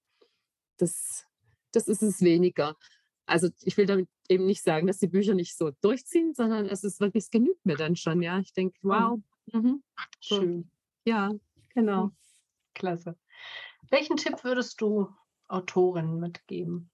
[0.77, 1.25] das,
[1.73, 2.77] das ist es weniger.
[3.25, 6.83] Also ich will damit eben nicht sagen, dass die Bücher nicht so durchziehen, sondern es
[6.83, 8.21] ist wirklich, es genügt mir dann schon.
[8.21, 8.89] Ja, ich denke, mhm.
[8.89, 9.19] wow,
[9.53, 9.83] mhm.
[10.19, 10.71] schön.
[11.05, 11.33] Ja,
[11.73, 12.07] genau.
[12.07, 12.15] Mhm.
[12.73, 13.17] Klasse.
[13.89, 15.09] Welchen Tipp würdest du
[15.47, 16.89] Autorinnen mitgeben?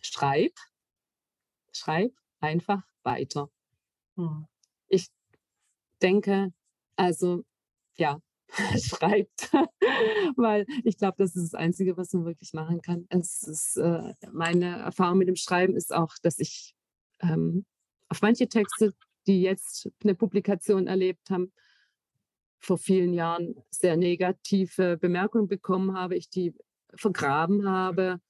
[0.00, 0.52] Schreib,
[1.72, 3.50] schreib einfach weiter.
[4.16, 4.46] Hm
[4.94, 5.10] ich
[6.02, 6.52] denke,
[6.96, 7.44] also
[7.96, 8.20] ja,
[8.78, 9.52] schreibt,
[10.36, 13.06] weil ich glaube, das ist das Einzige, was man wirklich machen kann.
[13.10, 16.74] Ist, äh, meine Erfahrung mit dem Schreiben ist auch, dass ich
[17.20, 17.64] ähm,
[18.08, 18.94] auf manche Texte,
[19.26, 21.52] die jetzt eine Publikation erlebt haben,
[22.60, 26.54] vor vielen Jahren sehr negative Bemerkungen bekommen habe, ich die
[26.94, 28.20] vergraben habe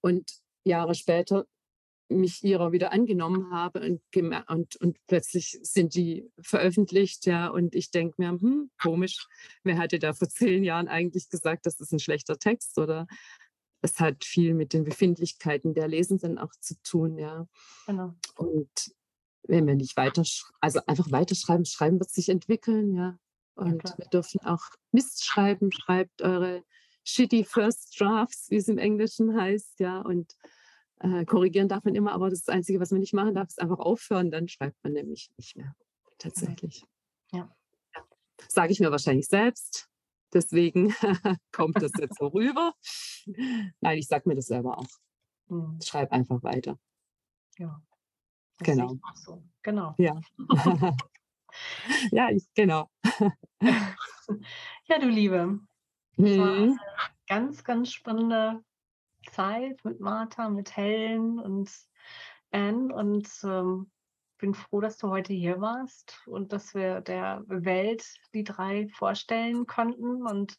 [0.00, 0.30] und
[0.64, 1.46] Jahre später
[2.08, 4.00] mich ihrer wieder angenommen habe und,
[4.48, 9.26] und, und plötzlich sind die veröffentlicht, ja, und ich denke mir, hm, komisch,
[9.64, 13.06] wer hatte da vor zehn Jahren eigentlich gesagt, das ist ein schlechter Text oder
[13.82, 17.46] es hat viel mit den Befindlichkeiten der Lesenden auch zu tun, ja.
[17.86, 18.14] Genau.
[18.36, 18.94] Und
[19.42, 20.22] wenn wir nicht weiter,
[20.60, 23.18] also einfach weiterschreiben, schreiben wird sich entwickeln, ja.
[23.54, 26.62] Und ja, wir dürfen auch Mist schreiben, schreibt eure
[27.04, 30.34] shitty first drafts, wie es im Englischen heißt, ja, und
[31.00, 33.60] äh, korrigieren darf man immer, aber das, das Einzige, was man nicht machen darf, ist
[33.60, 34.30] einfach aufhören.
[34.30, 35.74] Dann schreibt man nämlich nicht mehr.
[36.18, 36.84] Tatsächlich.
[37.32, 37.50] Ja.
[37.94, 38.02] ja.
[38.48, 39.88] Sage ich mir wahrscheinlich selbst.
[40.32, 40.94] Deswegen
[41.52, 42.74] kommt das jetzt so rüber.
[43.80, 44.88] Nein, ich sage mir das selber auch.
[45.48, 45.78] Hm.
[45.82, 46.78] Schreib einfach weiter.
[47.58, 47.80] Ja.
[48.58, 48.96] Genau.
[49.14, 49.42] So.
[49.62, 49.94] Genau.
[49.98, 50.18] Ja.
[52.10, 52.90] ja, ich, genau.
[53.60, 55.60] ja, du Liebe.
[56.16, 56.62] Das war hm.
[56.62, 56.78] eine
[57.28, 58.64] ganz, ganz spannende
[59.32, 61.70] Zeit mit Martha, mit Helen und
[62.50, 63.90] Anne und ähm,
[64.38, 68.04] bin froh, dass du heute hier warst und dass wir der Welt
[68.34, 70.26] die drei vorstellen konnten.
[70.26, 70.56] Und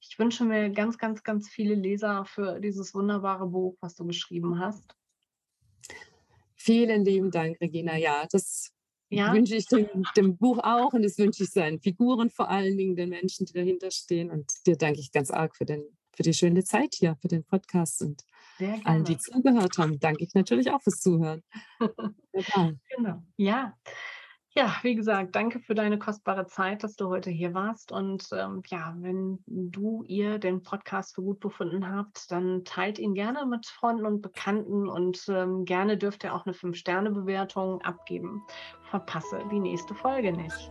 [0.00, 4.60] ich wünsche mir ganz, ganz, ganz viele Leser für dieses wunderbare Buch, was du geschrieben
[4.60, 4.94] hast.
[6.54, 7.96] Vielen lieben Dank, Regina.
[7.96, 8.72] Ja, das
[9.08, 9.32] ja?
[9.32, 12.96] wünsche ich dem, dem, Buch auch und das wünsche ich seinen Figuren vor allen Dingen,
[12.96, 14.30] den Menschen, die dahinter stehen.
[14.30, 17.44] Und dir danke ich ganz arg für den für die schöne Zeit hier, für den
[17.44, 18.22] Podcast und
[18.84, 20.00] allen, die zugehört haben.
[20.00, 21.42] Danke ich natürlich auch fürs Zuhören.
[22.32, 23.22] genau.
[23.36, 23.74] Ja.
[24.58, 27.92] Ja, wie gesagt, danke für deine kostbare Zeit, dass du heute hier warst.
[27.92, 33.12] Und ähm, ja, wenn du, ihr den Podcast für gut befunden habt, dann teilt ihn
[33.12, 38.46] gerne mit Freunden und Bekannten und ähm, gerne dürft ihr auch eine 5-Sterne-Bewertung abgeben.
[38.88, 40.70] Verpasse die nächste Folge nicht.